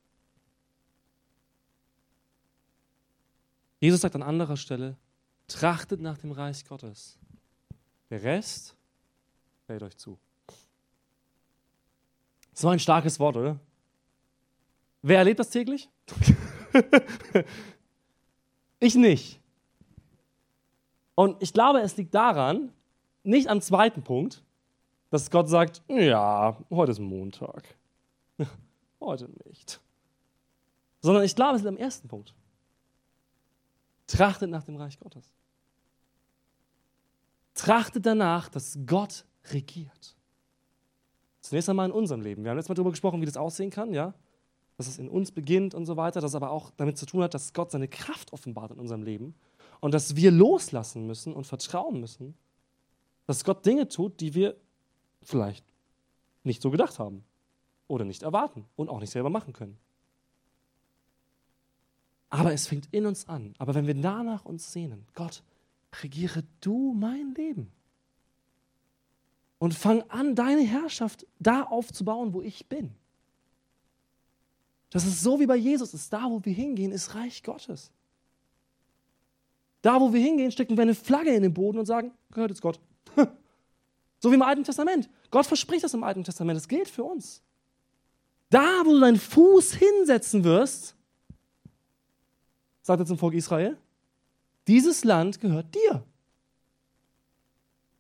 Jesus 3.81 4.03
sagt 4.03 4.15
an 4.15 4.23
anderer 4.23 4.57
Stelle, 4.57 4.97
trachtet 5.49 6.01
nach 6.01 6.17
dem 6.17 6.31
Reich 6.31 6.65
Gottes. 6.65 7.19
Der 8.09 8.23
Rest 8.23 8.77
fällt 9.67 9.83
euch 9.83 9.97
zu. 9.97 10.17
So 12.53 12.69
ein 12.69 12.79
starkes 12.79 13.19
Wort, 13.19 13.37
oder? 13.37 13.59
Wer 15.03 15.19
erlebt 15.19 15.41
das 15.41 15.51
täglich? 15.51 15.89
ich 18.79 18.95
nicht. 18.95 19.41
Und 21.17 21.43
ich 21.43 21.53
glaube, 21.53 21.81
es 21.81 21.97
liegt 21.97 22.15
daran, 22.15 22.73
nicht 23.23 23.49
am 23.49 23.61
zweiten 23.61 24.03
Punkt, 24.03 24.43
dass 25.11 25.31
Gott 25.31 25.49
sagt, 25.49 25.83
ja, 25.89 26.57
heute 26.71 26.93
ist 26.93 27.01
Montag. 27.01 27.77
heute 29.01 29.29
nicht. 29.47 29.81
Sondern 31.01 31.25
ich 31.25 31.35
glaube, 31.35 31.57
es 31.57 31.63
liegt 31.63 31.69
am 31.69 31.77
ersten 31.77 32.09
Punkt. 32.09 32.35
Trachtet 34.07 34.51
nach 34.51 34.63
dem 34.63 34.77
Reich 34.77 34.99
Gottes. 34.99 35.33
Trachtet 37.55 38.07
danach, 38.07 38.49
dass 38.49 38.79
Gott 38.87 39.25
regiert. 39.51 40.17
Zunächst 41.41 41.69
einmal 41.69 41.87
in 41.87 41.93
unserem 41.93 42.21
Leben. 42.21 42.45
Wir 42.45 42.51
haben 42.51 42.57
letztes 42.57 42.69
Mal 42.69 42.75
darüber 42.75 42.91
gesprochen, 42.91 43.21
wie 43.21 43.27
das 43.27 43.37
aussehen 43.37 43.71
kann, 43.71 43.93
ja? 43.93 44.15
Dass 44.77 44.87
es 44.87 44.99
in 44.99 45.09
uns 45.09 45.33
beginnt 45.33 45.75
und 45.75 45.87
so 45.87 45.97
weiter, 45.97 46.21
dass 46.21 46.33
es 46.33 46.35
aber 46.35 46.51
auch 46.51 46.71
damit 46.77 46.97
zu 46.97 47.07
tun 47.07 47.23
hat, 47.23 47.35
dass 47.35 47.53
Gott 47.53 47.71
seine 47.71 47.89
Kraft 47.89 48.33
offenbart 48.33 48.71
in 48.71 48.79
unserem 48.79 49.03
Leben 49.03 49.35
und 49.81 49.93
dass 49.93 50.17
wir 50.17 50.31
loslassen 50.31 51.07
müssen 51.07 51.33
und 51.33 51.47
vertrauen 51.47 52.01
müssen, 52.01 52.35
dass 53.31 53.45
Gott 53.45 53.65
Dinge 53.65 53.87
tut, 53.87 54.21
die 54.21 54.35
wir 54.35 54.57
vielleicht 55.23 55.65
nicht 56.43 56.61
so 56.61 56.69
gedacht 56.69 56.99
haben 56.99 57.23
oder 57.87 58.05
nicht 58.05 58.25
erwarten 58.25 58.65
und 58.75 58.89
auch 58.89 58.99
nicht 58.99 59.11
selber 59.11 59.31
machen 59.31 59.53
können. 59.53 59.79
Aber 62.29 62.53
es 62.53 62.67
fängt 62.67 62.89
in 62.91 63.07
uns 63.07 63.29
an. 63.29 63.55
Aber 63.59 63.77
wenn 63.77 63.87
wir 63.87 63.95
danach 63.95 64.45
uns 64.47 64.73
sehnen, 64.73 65.07
Gott, 65.15 65.45
regiere 66.03 66.43
du 66.61 66.93
mein 66.93 67.33
Leben. 67.37 67.71
Und 69.61 69.75
fang 69.75 70.03
an, 70.11 70.35
deine 70.35 70.63
Herrschaft 70.63 71.25
da 71.39 71.63
aufzubauen, 71.63 72.35
wo 72.35 72.43
ich 72.43 72.67
bin. 72.67 72.97
Das 74.91 75.07
ist 75.07 75.23
so 75.23 75.39
wie 75.39 75.47
bei 75.47 75.55
Jesus 75.55 75.95
ist. 75.95 76.13
Da, 76.13 76.29
wo 76.29 76.45
wir 76.45 76.53
hingehen, 76.53 76.91
ist 76.91 77.15
Reich 77.15 77.45
Gottes. 77.45 77.93
Da, 79.83 80.01
wo 80.01 80.13
wir 80.13 80.21
hingehen, 80.21 80.51
stecken 80.51 80.77
wir 80.77 80.83
eine 80.83 80.97
Flagge 80.97 81.33
in 81.33 81.45
den 81.45 81.55
Boden 81.55 81.79
und 81.79 81.87
sagen, 81.87 82.11
gehört 82.33 82.51
jetzt 82.51 82.61
Gott. 82.61 82.81
so 84.21 84.31
wie 84.31 84.35
im 84.35 84.43
Alten 84.43 84.65
Testament. 84.65 85.09
Gott 85.31 85.47
verspricht 85.47 85.85
das 85.85 85.95
im 85.95 86.05
Alten 86.05 86.25
Testament. 86.25 86.57
Das 86.57 86.69
gilt 86.69 86.89
für 86.89 87.05
uns. 87.05 87.43
Da, 88.51 88.83
wo 88.85 88.93
du 88.93 89.01
deinen 89.01 89.19
Fuß 89.19 89.75
hinsetzen 89.75 90.43
wirst, 90.45 90.97
sagt 92.83 93.01
er 93.01 93.07
zum 93.07 93.19
Volk 93.19 93.35
Israel, 93.35 93.79
dieses 94.67 95.05
Land 95.05 95.41
gehört 95.41 95.75
dir. 95.75 96.05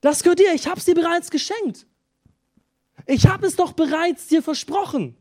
Das 0.00 0.22
gehört 0.22 0.40
dir, 0.40 0.52
ich 0.54 0.66
habe 0.66 0.78
es 0.78 0.86
dir 0.86 0.94
bereits 0.94 1.30
geschenkt. 1.30 1.86
Ich 3.06 3.26
habe 3.26 3.46
es 3.46 3.56
doch 3.56 3.72
bereits 3.72 4.26
dir 4.26 4.42
versprochen. 4.42 5.16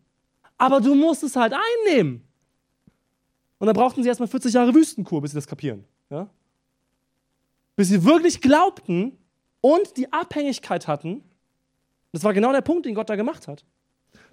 Aber 0.57 0.81
du 0.81 0.95
musst 0.95 1.23
es 1.23 1.35
halt 1.35 1.53
einnehmen. 1.53 2.23
Und 3.59 3.67
dann 3.67 3.75
brauchten 3.75 4.01
sie 4.01 4.09
erstmal 4.09 4.27
40 4.27 4.53
Jahre 4.53 4.73
Wüstenkur, 4.73 5.21
bis 5.21 5.31
sie 5.31 5.37
das 5.37 5.47
kapieren. 5.47 5.85
Ja? 6.09 6.29
Bis 7.75 7.89
sie 7.89 8.03
wirklich 8.03 8.41
glaubten 8.41 9.17
und 9.61 9.97
die 9.97 10.11
Abhängigkeit 10.11 10.87
hatten. 10.87 11.23
Das 12.11 12.23
war 12.23 12.33
genau 12.33 12.51
der 12.51 12.61
Punkt, 12.61 12.85
den 12.85 12.95
Gott 12.95 13.09
da 13.09 13.15
gemacht 13.15 13.47
hat. 13.47 13.65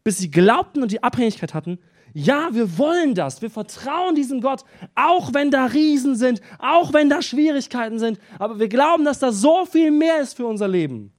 Bis 0.05 0.19
sie 0.19 0.31
glaubten 0.31 0.83
und 0.83 0.93
die 0.93 1.03
Abhängigkeit 1.03 1.53
hatten, 1.53 1.79
ja, 2.15 2.49
wir 2.55 2.79
wollen 2.79 3.15
das. 3.15 3.43
Wir 3.43 3.51
vertrauen 3.51 4.15
diesem 4.15 4.41
Gott, 4.41 4.65
auch 4.95 5.35
wenn 5.35 5.51
da 5.51 5.67
Riesen 5.67 6.17
sind, 6.17 6.41
auch 6.59 6.95
wenn 6.95 7.11
da 7.11 7.21
Schwierigkeiten 7.21 7.99
sind. 7.99 8.19
Aber 8.39 8.59
wir 8.59 8.69
glauben, 8.69 9.05
dass 9.05 9.19
da 9.19 9.33
so 9.33 9.67
viel 9.67 9.91
mehr 9.91 10.21
ist 10.21 10.35
für 10.35 10.47
unser 10.47 10.69
Leben 10.69 11.13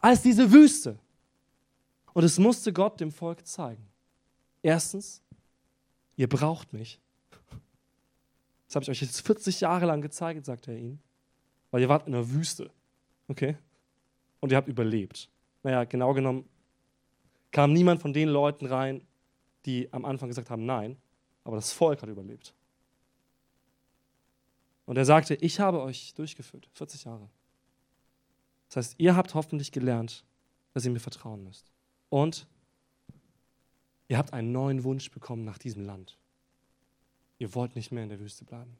als 0.00 0.22
diese 0.22 0.50
Wüste. 0.52 0.98
Und 2.12 2.24
es 2.24 2.38
musste 2.38 2.72
Gott 2.72 3.00
dem 3.00 3.12
Volk 3.12 3.46
zeigen. 3.46 3.86
Erstens, 4.62 5.22
ihr 6.16 6.28
braucht 6.28 6.72
mich. 6.72 6.98
Das 8.66 8.74
habe 8.76 8.82
ich 8.82 8.90
euch 8.90 9.00
jetzt 9.00 9.20
40 9.20 9.60
Jahre 9.60 9.86
lang 9.86 10.02
gezeigt, 10.02 10.44
sagt 10.44 10.68
er 10.68 10.76
ihnen. 10.76 11.00
Weil 11.70 11.82
ihr 11.82 11.88
wart 11.88 12.06
in 12.06 12.12
der 12.12 12.30
Wüste. 12.30 12.70
Okay? 13.28 13.56
Und 14.40 14.50
ihr 14.50 14.56
habt 14.56 14.68
überlebt. 14.68 15.28
Naja, 15.62 15.84
genau 15.84 16.12
genommen 16.14 16.48
kam 17.50 17.72
niemand 17.72 18.00
von 18.00 18.12
den 18.12 18.28
Leuten 18.28 18.66
rein, 18.66 19.02
die 19.64 19.92
am 19.92 20.04
Anfang 20.04 20.28
gesagt 20.28 20.50
haben, 20.50 20.66
nein, 20.66 20.96
aber 21.44 21.56
das 21.56 21.72
Volk 21.72 22.02
hat 22.02 22.08
überlebt. 22.08 22.54
Und 24.86 24.96
er 24.96 25.04
sagte, 25.04 25.34
ich 25.34 25.60
habe 25.60 25.82
euch 25.82 26.14
durchgeführt, 26.14 26.68
40 26.72 27.04
Jahre. 27.04 27.28
Das 28.68 28.76
heißt, 28.76 28.94
ihr 28.98 29.16
habt 29.16 29.34
hoffentlich 29.34 29.72
gelernt, 29.72 30.24
dass 30.72 30.84
ihr 30.84 30.90
mir 30.90 31.00
vertrauen 31.00 31.44
müsst. 31.44 31.70
Und 32.10 32.46
ihr 34.08 34.16
habt 34.16 34.32
einen 34.32 34.52
neuen 34.52 34.84
Wunsch 34.84 35.10
bekommen 35.10 35.44
nach 35.44 35.58
diesem 35.58 35.84
Land. 35.84 36.18
Ihr 37.38 37.54
wollt 37.54 37.76
nicht 37.76 37.92
mehr 37.92 38.02
in 38.02 38.08
der 38.08 38.20
Wüste 38.20 38.44
bleiben. 38.44 38.78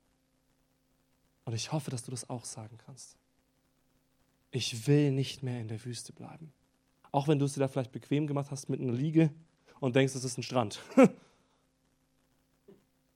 Und 1.45 1.55
ich 1.55 1.73
hoffe, 1.73 1.91
dass 1.91 2.05
du 2.05 2.11
das 2.11 2.29
auch 2.29 2.45
sagen 2.45 2.79
kannst. 2.85 3.17
Ich 4.51 4.87
will 4.87 5.13
nicht 5.13 5.43
mehr 5.43 5.61
in 5.61 5.69
der 5.69 5.85
Wüste 5.85 6.13
bleiben. 6.13 6.53
Auch 7.13 7.29
wenn 7.29 7.39
du 7.39 7.45
es 7.45 7.55
dir 7.55 7.61
da 7.61 7.69
vielleicht 7.69 7.93
bequem 7.93 8.27
gemacht 8.27 8.51
hast 8.51 8.69
mit 8.69 8.81
einer 8.81 8.93
Liege 8.93 9.31
und 9.81 9.97
denkst, 9.97 10.15
es 10.15 10.25
ist 10.25 10.39
ein 10.39 10.43
Strand. 10.43 10.81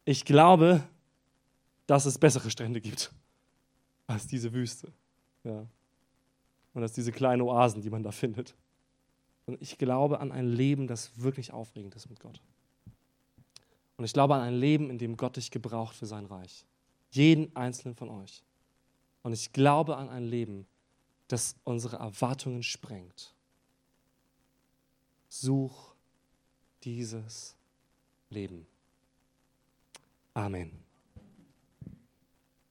Ich 0.05 0.25
glaube, 0.25 0.83
dass 1.87 2.07
es 2.07 2.19
bessere 2.19 2.51
Strände 2.51 2.81
gibt 2.81 3.13
als 4.09 4.27
diese 4.27 4.53
Wüste. 4.53 4.93
Ja. 5.45 5.65
Und 6.75 6.83
als 6.83 6.93
diese 6.93 7.13
kleinen 7.13 7.43
Oasen, 7.43 7.83
die 7.83 7.91
man 7.91 8.03
da 8.03 8.11
findet. 8.11 8.57
Und 9.47 9.61
ich 9.61 9.79
glaube 9.79 10.21
an 10.21 10.33
ein 10.33 10.49
Leben, 10.49 10.87
das 10.87 11.19
wirklich 11.21 11.53
aufregend 11.53 11.95
ist 11.95 12.09
mit 12.09 12.19
Gott. 12.21 12.41
Und 13.97 14.05
ich 14.05 14.13
glaube 14.13 14.35
an 14.35 14.41
ein 14.41 14.55
Leben, 14.55 14.91
in 14.91 14.99
dem 14.99 15.17
Gott 15.17 15.37
dich 15.37 15.51
gebraucht 15.51 15.95
für 15.95 16.07
sein 16.07 16.25
Reich. 16.25 16.65
Jeden 17.11 17.55
einzelnen 17.55 17.95
von 17.95 18.09
euch. 18.09 18.43
Und 19.23 19.33
ich 19.33 19.53
glaube 19.53 19.97
an 19.97 20.09
ein 20.09 20.25
Leben, 20.25 20.67
das 21.33 21.57
unsere 21.65 21.97
Erwartungen 21.97 22.63
sprengt. 22.63 23.35
Such 25.31 25.95
dieses 26.85 27.57
Leben. 28.29 28.67
Amen. 30.35 30.85